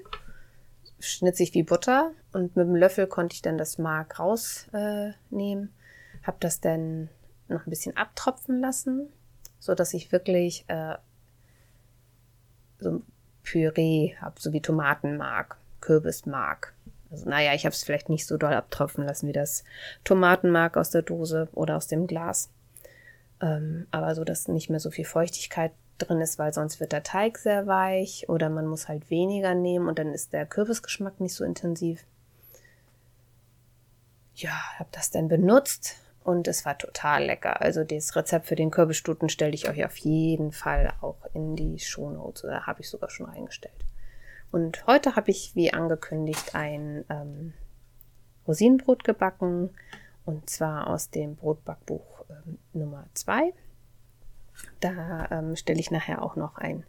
[1.00, 5.70] schnitzig wie Butter und mit dem Löffel konnte ich dann das Mark rausnehmen.
[5.70, 7.10] Äh, habe das dann
[7.50, 9.08] noch ein bisschen abtropfen lassen,
[9.60, 10.96] so dass ich wirklich äh,
[12.80, 13.04] so ein
[13.44, 16.74] Püree habe, so wie Tomatenmark, Kürbismark.
[17.10, 19.64] Also naja, ich habe es vielleicht nicht so doll abtropfen lassen wie das
[20.04, 22.50] Tomatenmark aus der Dose oder aus dem Glas.
[23.42, 27.04] Ähm, aber so, dass nicht mehr so viel Feuchtigkeit drin ist, weil sonst wird der
[27.04, 31.34] Teig sehr weich oder man muss halt weniger nehmen und dann ist der Kürbisgeschmack nicht
[31.34, 32.04] so intensiv.
[34.36, 35.96] Ja, habe das dann benutzt
[36.28, 37.62] und es war total lecker.
[37.62, 41.80] Also das Rezept für den Kürbisstuten stelle ich euch auf jeden Fall auch in die
[41.80, 43.86] Shownotes oder habe ich sogar schon eingestellt.
[44.52, 47.54] Und heute habe ich, wie angekündigt, ein ähm,
[48.46, 49.70] Rosinenbrot gebacken
[50.26, 53.54] und zwar aus dem Brotbackbuch ähm, Nummer 2.
[54.82, 56.84] Da ähm, stelle ich nachher auch noch ein,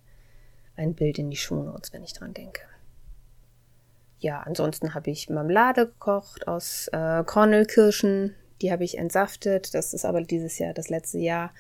[0.75, 2.63] ein Bild in die Shownotes, wenn ich dran denke.
[4.19, 8.35] ja, ansonsten habe ich Marmelade gekocht aus äh, Kornelkirschen.
[8.61, 9.75] Die habe ich entsaftet.
[9.75, 11.53] Das ist aber dieses Jahr, das letzte Jahr.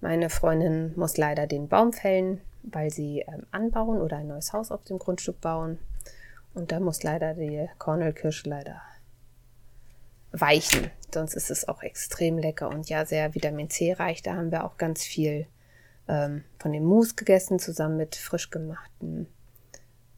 [0.00, 4.70] Meine Freundin muss leider den Baum fällen, weil sie ähm, anbauen oder ein neues Haus
[4.70, 5.78] auf dem Grundstück bauen.
[6.52, 8.82] Und da muss leider die Kornelkirsche leider
[10.32, 10.90] weichen.
[11.12, 14.22] Sonst ist es auch extrem lecker und ja, sehr Vitamin C reich.
[14.22, 15.46] Da haben wir auch ganz viel
[16.08, 19.28] ähm, von dem Mousse gegessen, zusammen mit frisch gemachten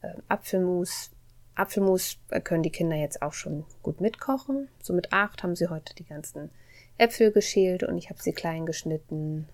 [0.01, 1.11] äh, Apfelmus.
[1.57, 4.69] Apfelmus können die Kinder jetzt auch schon gut mitkochen.
[4.81, 6.49] So mit acht haben sie heute die ganzen
[6.97, 9.47] Äpfel geschält und ich habe sie klein geschnitten.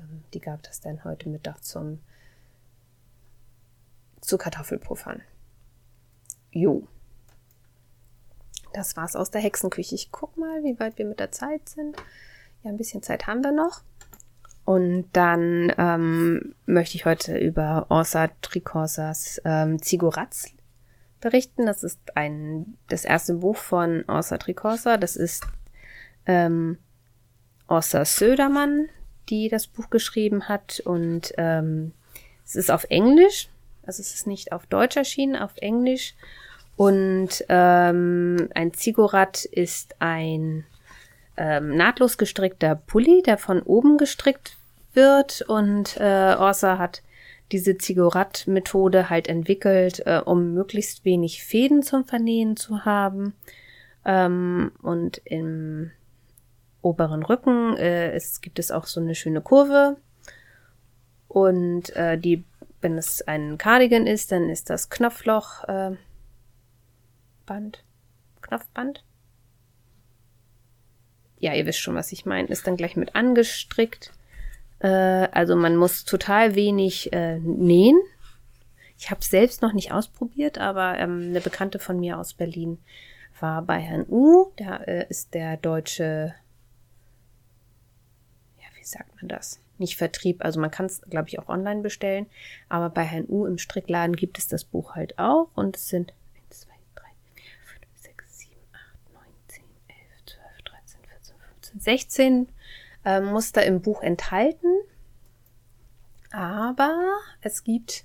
[0.00, 2.00] Ähm, die gab das dann heute Mittag zum
[4.20, 5.22] zu Kartoffelpuffern.
[6.50, 6.86] Jo.
[8.72, 9.94] Das war's aus der Hexenküche.
[9.94, 11.96] Ich guck mal, wie weit wir mit der Zeit sind.
[12.62, 13.82] Ja, ein bisschen Zeit haben wir noch.
[14.64, 20.55] Und dann ähm, möchte ich heute über Orsa Tricorsas ähm, Zigoratz
[21.26, 21.66] berichten.
[21.66, 24.96] Das ist ein, das erste Buch von Orsa Tricorsa.
[24.96, 25.44] Das ist
[26.26, 26.78] ähm,
[27.66, 28.88] Orsa Södermann,
[29.28, 30.80] die das Buch geschrieben hat.
[30.84, 31.92] Und ähm,
[32.44, 33.48] es ist auf Englisch.
[33.84, 36.14] Also es ist nicht auf Deutsch erschienen, auf Englisch.
[36.76, 40.64] Und ähm, ein Zigorat ist ein
[41.36, 44.56] ähm, nahtlos gestrickter Pulli, der von oben gestrickt
[44.92, 45.42] wird.
[45.42, 47.02] Und äh, Orsa hat
[47.52, 53.34] diese Zigorat-Methode halt entwickelt, äh, um möglichst wenig Fäden zum Vernähen zu haben.
[54.04, 55.90] Ähm, und im
[56.82, 59.96] oberen Rücken äh, es, gibt es auch so eine schöne Kurve.
[61.28, 62.44] Und äh, die,
[62.80, 65.96] wenn es ein Cardigan ist, dann ist das Knopfloch äh,
[67.46, 67.84] Band.
[68.40, 69.04] Knopfband
[71.38, 74.12] ja, ihr wisst schon, was ich meine, ist dann gleich mit angestrickt.
[74.80, 77.98] Äh, also man muss total wenig äh, nähen.
[78.98, 82.78] Ich habe es selbst noch nicht ausprobiert, aber ähm, eine Bekannte von mir aus Berlin
[83.40, 84.52] war bei Herrn U.
[84.58, 86.34] Der äh, ist der deutsche,
[88.58, 89.60] ja, wie sagt man das?
[89.78, 92.26] Nicht Vertrieb, also man kann es, glaube ich, auch online bestellen.
[92.70, 96.14] Aber bei Herrn U im Strickladen gibt es das Buch halt auch und es sind
[101.78, 102.48] 16
[103.06, 104.68] äh, Muster im Buch enthalten,
[106.30, 108.04] aber es gibt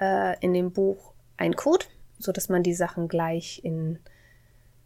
[0.00, 1.84] äh, in dem Buch einen Code,
[2.18, 3.98] so dass man die Sachen gleich in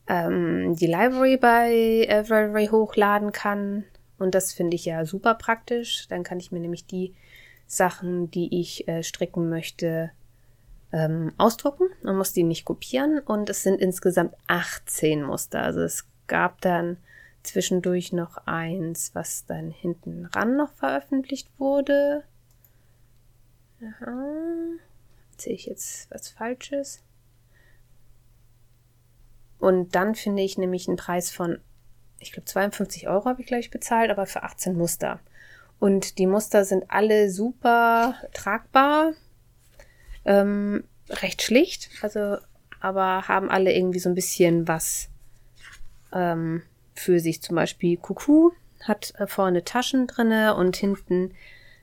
[0.09, 3.85] ähm, die Library bei Every hochladen kann.
[4.19, 6.09] Und das finde ich ja super praktisch.
[6.09, 7.15] Dann kann ich mir nämlich die
[7.67, 10.11] Sachen, die ich äh, stricken möchte,
[10.93, 13.19] ähm, ausdrucken Man muss die nicht kopieren.
[13.19, 15.63] Und es sind insgesamt 18 Muster.
[15.63, 16.99] Also es gab dann
[17.45, 22.25] zwischendurch noch eins, was dann hinten ran noch veröffentlicht wurde.
[23.81, 24.25] Aha.
[25.37, 27.03] Sehe ich jetzt was Falsches?
[29.59, 31.59] Und dann finde ich nämlich einen Preis von,
[32.19, 35.21] ich glaube 52 Euro habe ich gleich bezahlt, aber für 18 Muster.
[35.79, 39.13] Und die Muster sind alle super tragbar,
[40.25, 42.39] ähm, recht schlicht, also
[42.81, 45.09] aber haben alle irgendwie so ein bisschen was
[46.13, 46.63] ähm,
[46.95, 47.43] für sich.
[47.43, 48.51] Zum Beispiel Kuku
[48.83, 51.33] hat äh, vorne Taschen drinne und hinten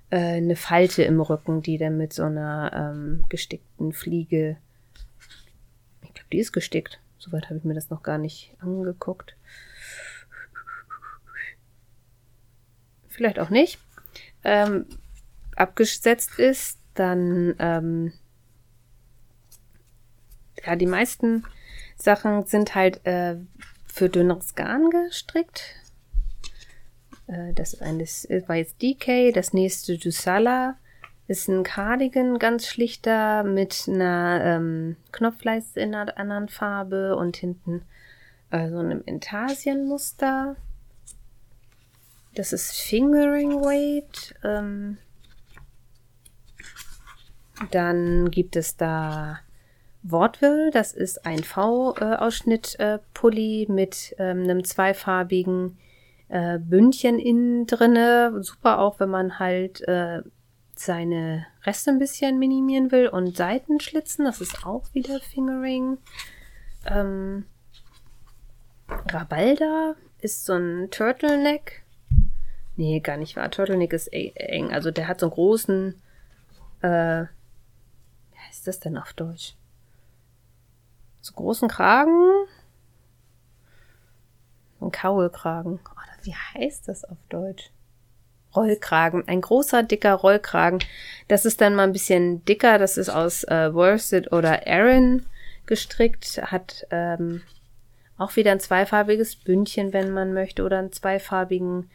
[0.09, 4.57] äh, eine Falte im Rücken, die dann mit so einer ähm, gestickten Fliege.
[6.01, 6.99] Ich glaube, die ist gestickt.
[7.17, 9.35] Soweit habe ich mir das noch gar nicht angeguckt.
[13.07, 13.77] Vielleicht auch nicht.
[14.43, 14.85] Ähm,
[15.55, 18.13] abgesetzt ist, dann ähm,
[20.65, 21.45] ja, die meisten
[21.95, 23.37] Sachen sind halt äh,
[23.91, 25.75] für dünneres Garn gestrickt.
[27.27, 30.77] Äh, das ist eines, war jetzt DK, das nächste Dusala
[31.27, 37.83] ist ein Cardigan, ganz schlichter, mit einer ähm, Knopfleiste in einer anderen Farbe und hinten
[38.49, 40.57] äh, so einem Intarsienmuster.
[42.35, 44.35] Das ist Fingering Weight.
[44.43, 44.97] Ähm,
[47.71, 49.39] dann gibt es da
[50.03, 50.69] Wortwill.
[50.71, 55.77] Das ist ein V-Ausschnitt-Pulli mit ähm, einem zweifarbigen
[56.29, 58.41] äh, Bündchen innen drinne.
[58.41, 60.21] Super auch, wenn man halt äh,
[60.75, 64.25] seine Reste ein bisschen minimieren will und Seitenschlitzen.
[64.25, 65.99] Das ist auch wieder Fingering.
[66.85, 67.45] Ähm,
[68.87, 71.83] Rabalda ist so ein Turtleneck.
[72.75, 73.51] Nee, gar nicht wahr.
[73.51, 74.73] Turtleneck ist e-, eng.
[74.73, 76.01] Also der hat so einen großen.
[76.81, 77.25] Äh,
[78.31, 79.55] wie heißt das denn auf Deutsch?
[81.21, 82.45] So großen Kragen.
[84.81, 85.79] Ein Kaulkragen.
[85.83, 87.71] Oh, wie heißt das auf Deutsch?
[88.55, 89.27] Rollkragen.
[89.27, 90.79] Ein großer, dicker Rollkragen.
[91.27, 92.79] Das ist dann mal ein bisschen dicker.
[92.79, 95.25] Das ist aus äh, Worsted oder Aaron
[95.65, 97.43] gestrickt, hat ähm,
[98.17, 101.89] auch wieder ein zweifarbiges Bündchen, wenn man möchte, oder einen zweifarbigen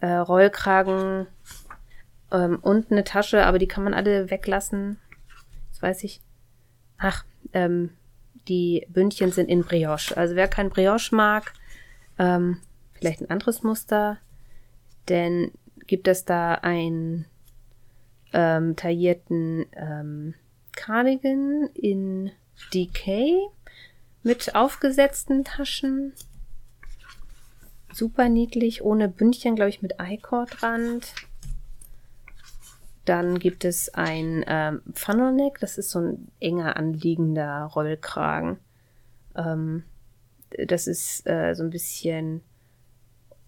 [0.00, 1.26] äh, Rollkragen
[2.30, 4.98] ähm, und eine Tasche, aber die kann man alle weglassen.
[5.70, 6.20] Das weiß ich.
[6.98, 7.90] Ach, ähm,
[8.48, 10.16] die Bündchen sind in Brioche.
[10.16, 11.52] Also wer kein Brioche mag,
[12.18, 12.58] ähm,
[12.94, 14.18] vielleicht ein anderes Muster,
[15.08, 15.52] denn
[15.86, 17.26] gibt es da einen
[18.32, 20.34] ähm, taillierten ähm,
[20.72, 22.32] Cardigan in
[22.72, 23.34] Decay
[24.22, 26.12] mit aufgesetzten Taschen.
[27.92, 31.14] Super niedlich, ohne Bündchen, glaube ich, mit I-Cord-Rand.
[33.06, 38.58] Dann gibt es ein ähm, Funnel Neck, das ist so ein enger anliegender Rollkragen.
[39.36, 39.84] Ähm,
[40.66, 42.42] das ist äh, so ein bisschen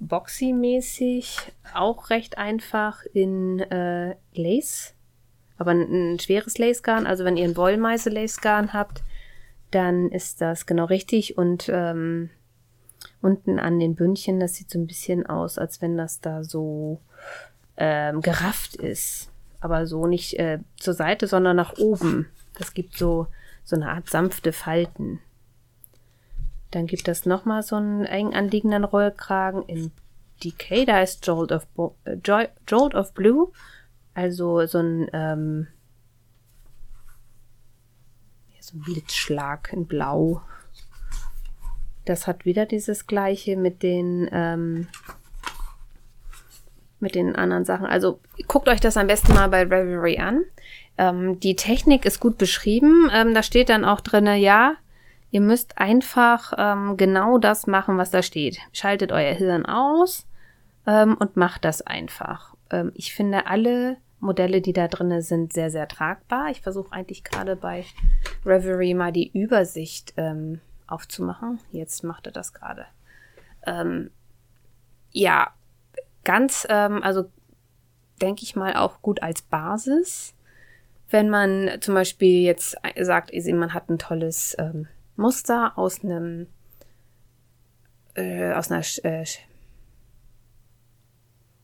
[0.00, 4.94] boxy-mäßig, auch recht einfach in äh, Lace,
[5.56, 7.04] aber ein, ein schweres Lace-Garn.
[7.08, 9.02] Also wenn ihr ein Wollmeise-Lace-Garn habt,
[9.72, 12.30] dann ist das genau richtig und ähm,
[13.20, 17.00] unten an den Bündchen, das sieht so ein bisschen aus, als wenn das da so
[17.76, 22.26] ähm, gerafft ist aber so nicht äh, zur Seite, sondern nach oben.
[22.54, 23.26] Das gibt so,
[23.64, 25.20] so eine Art sanfte Falten.
[26.70, 29.90] Dann gibt es nochmal so einen eng anliegenden Rollkragen in
[30.44, 33.50] Decay, da ist Jolt of, Bo äh, Jolt of Blue,
[34.14, 35.66] also so ein, ähm,
[38.60, 40.42] so ein Blitzschlag in Blau.
[42.04, 44.88] Das hat wieder dieses gleiche mit den ähm,
[47.00, 47.86] mit den anderen Sachen.
[47.86, 50.44] Also guckt euch das am besten mal bei Revelry an.
[50.96, 53.10] Ähm, die Technik ist gut beschrieben.
[53.12, 54.74] Ähm, da steht dann auch drinne, ja,
[55.30, 58.58] ihr müsst einfach ähm, genau das machen, was da steht.
[58.72, 60.26] Schaltet euer Hirn aus
[60.86, 62.54] ähm, und macht das einfach.
[62.70, 66.50] Ähm, ich finde alle Modelle, die da drinne sind, sehr, sehr tragbar.
[66.50, 67.84] Ich versuche eigentlich gerade bei
[68.44, 71.60] Revelry mal die Übersicht ähm, aufzumachen.
[71.70, 72.86] Jetzt macht er das gerade.
[75.12, 75.52] ja,
[76.28, 77.24] ganz, ähm, also
[78.20, 80.34] denke ich mal, auch gut als Basis.
[81.08, 86.46] Wenn man zum Beispiel jetzt sagt, man hat ein tolles ähm, Muster aus einem
[88.14, 89.24] äh, aus einer äh,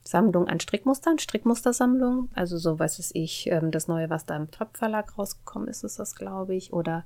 [0.03, 4.51] Sammlung an Strickmustern, Strickmustersammlung, also so was ist ich, ähm, das neue, was da im
[4.51, 7.05] Top Verlag rausgekommen ist, ist das, glaube ich, oder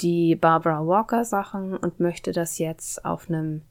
[0.00, 3.62] die Barbara Walker Sachen und möchte das jetzt auf einem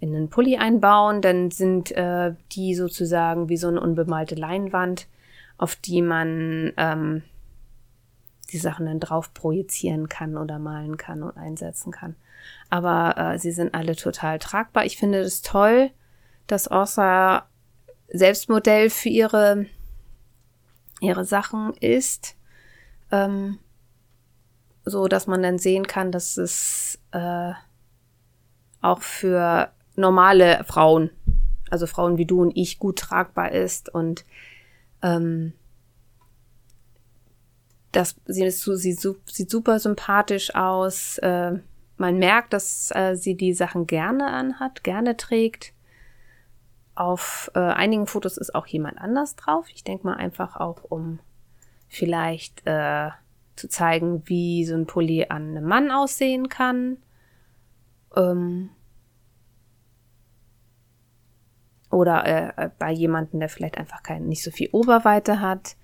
[0.00, 5.08] in einen Pulli einbauen, dann sind äh, die sozusagen wie so eine unbemalte Leinwand,
[5.56, 7.22] auf die man ähm,
[8.52, 12.14] die Sachen dann drauf projizieren kann oder malen kann und einsetzen kann.
[12.70, 14.84] Aber äh, sie sind alle total tragbar.
[14.84, 15.90] Ich finde es toll,
[16.46, 17.46] dass Orsa
[18.08, 19.66] Selbstmodell für ihre,
[21.00, 22.36] ihre Sachen ist.
[23.10, 23.58] Ähm,
[24.84, 27.52] so dass man dann sehen kann, dass es äh,
[28.80, 31.10] auch für normale Frauen,
[31.70, 34.24] also Frauen wie du und ich, gut tragbar ist und
[35.02, 35.52] ähm,
[37.92, 41.18] das sie, sie sieht super sympathisch aus.
[41.18, 41.58] Äh,
[41.96, 45.72] man merkt, dass äh, sie die Sachen gerne anhat, gerne trägt.
[46.94, 49.66] Auf äh, einigen Fotos ist auch jemand anders drauf.
[49.74, 51.20] Ich denke mal einfach auch, um
[51.88, 53.10] vielleicht äh,
[53.56, 56.98] zu zeigen, wie so ein Pulli an einem Mann aussehen kann.
[58.14, 58.70] Ähm,
[61.90, 62.26] oder
[62.58, 65.76] äh, bei jemandem, der vielleicht einfach kein, nicht so viel Oberweite hat.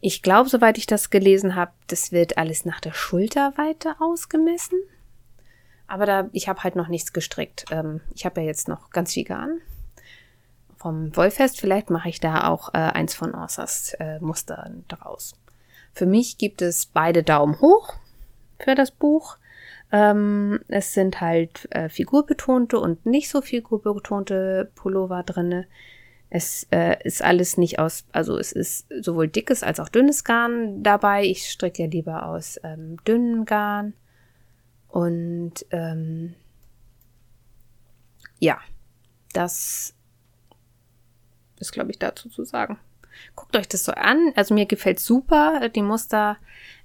[0.00, 4.78] Ich glaube, soweit ich das gelesen habe, das wird alles nach der Schulterweite ausgemessen.
[5.86, 7.66] Aber da, ich habe halt noch nichts gestrickt.
[7.70, 9.60] Ähm, ich habe ja jetzt noch ganz viel Garn
[10.76, 11.60] vom Wollfest.
[11.60, 15.34] Vielleicht mache ich da auch äh, eins von Orsas äh, Mustern daraus.
[15.92, 17.94] Für mich gibt es beide Daumen hoch
[18.58, 19.36] für das Buch.
[19.92, 25.66] Ähm, es sind halt äh, figurbetonte und nicht so figurbetonte Pullover drinne.
[26.30, 30.82] Es äh, ist alles nicht aus, also es ist sowohl dickes als auch dünnes Garn
[30.82, 31.24] dabei.
[31.24, 33.92] Ich stricke ja lieber aus ähm, dünnem Garn.
[34.88, 36.34] Und ähm,
[38.38, 38.58] ja,
[39.34, 39.94] das
[41.60, 42.78] ist, glaube ich, dazu zu sagen.
[43.34, 44.32] Guckt euch das so an.
[44.36, 45.68] Also mir gefällt super.
[45.68, 46.36] Die Muster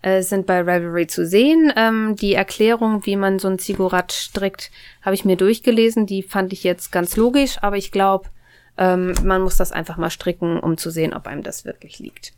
[0.01, 1.71] äh, sind bei Ravelry zu sehen.
[1.75, 4.71] Ähm, die Erklärung, wie man so ein Ziggurat strickt,
[5.01, 6.05] habe ich mir durchgelesen.
[6.05, 8.29] Die fand ich jetzt ganz logisch, aber ich glaube,
[8.77, 12.33] ähm, man muss das einfach mal stricken, um zu sehen, ob einem das wirklich liegt.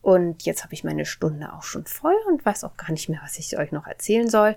[0.00, 3.20] Und jetzt habe ich meine Stunde auch schon voll und weiß auch gar nicht mehr,
[3.22, 4.56] was ich euch noch erzählen soll.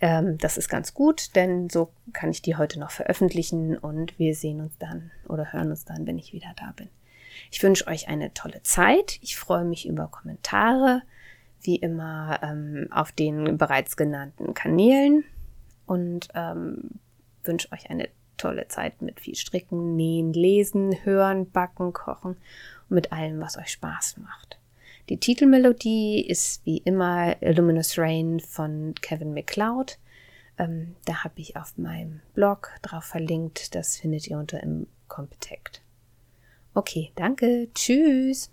[0.00, 4.34] Ähm, das ist ganz gut, denn so kann ich die heute noch veröffentlichen und wir
[4.34, 6.88] sehen uns dann oder hören uns dann, wenn ich wieder da bin.
[7.50, 9.18] Ich wünsche euch eine tolle Zeit.
[9.22, 11.02] Ich freue mich über Kommentare.
[11.62, 15.24] wie immer ähm, auf den bereits genannten Kanälen
[15.86, 16.90] und ähm,
[17.44, 22.36] wünsche euch eine tolle Zeit mit viel Stricken, Nähen, Lesen, Hören, Backen, Kochen
[22.88, 24.58] und mit allem, was euch Spaß macht.
[25.08, 29.98] Die Titelmelodie ist wie immer Luminous Rain von Kevin McLeod.
[30.58, 33.74] Ähm, da habe ich auf meinem Blog drauf verlinkt.
[33.74, 35.82] Das findet ihr unter im Competect.
[36.76, 37.68] Okay, danke.
[37.72, 38.50] Tschüss.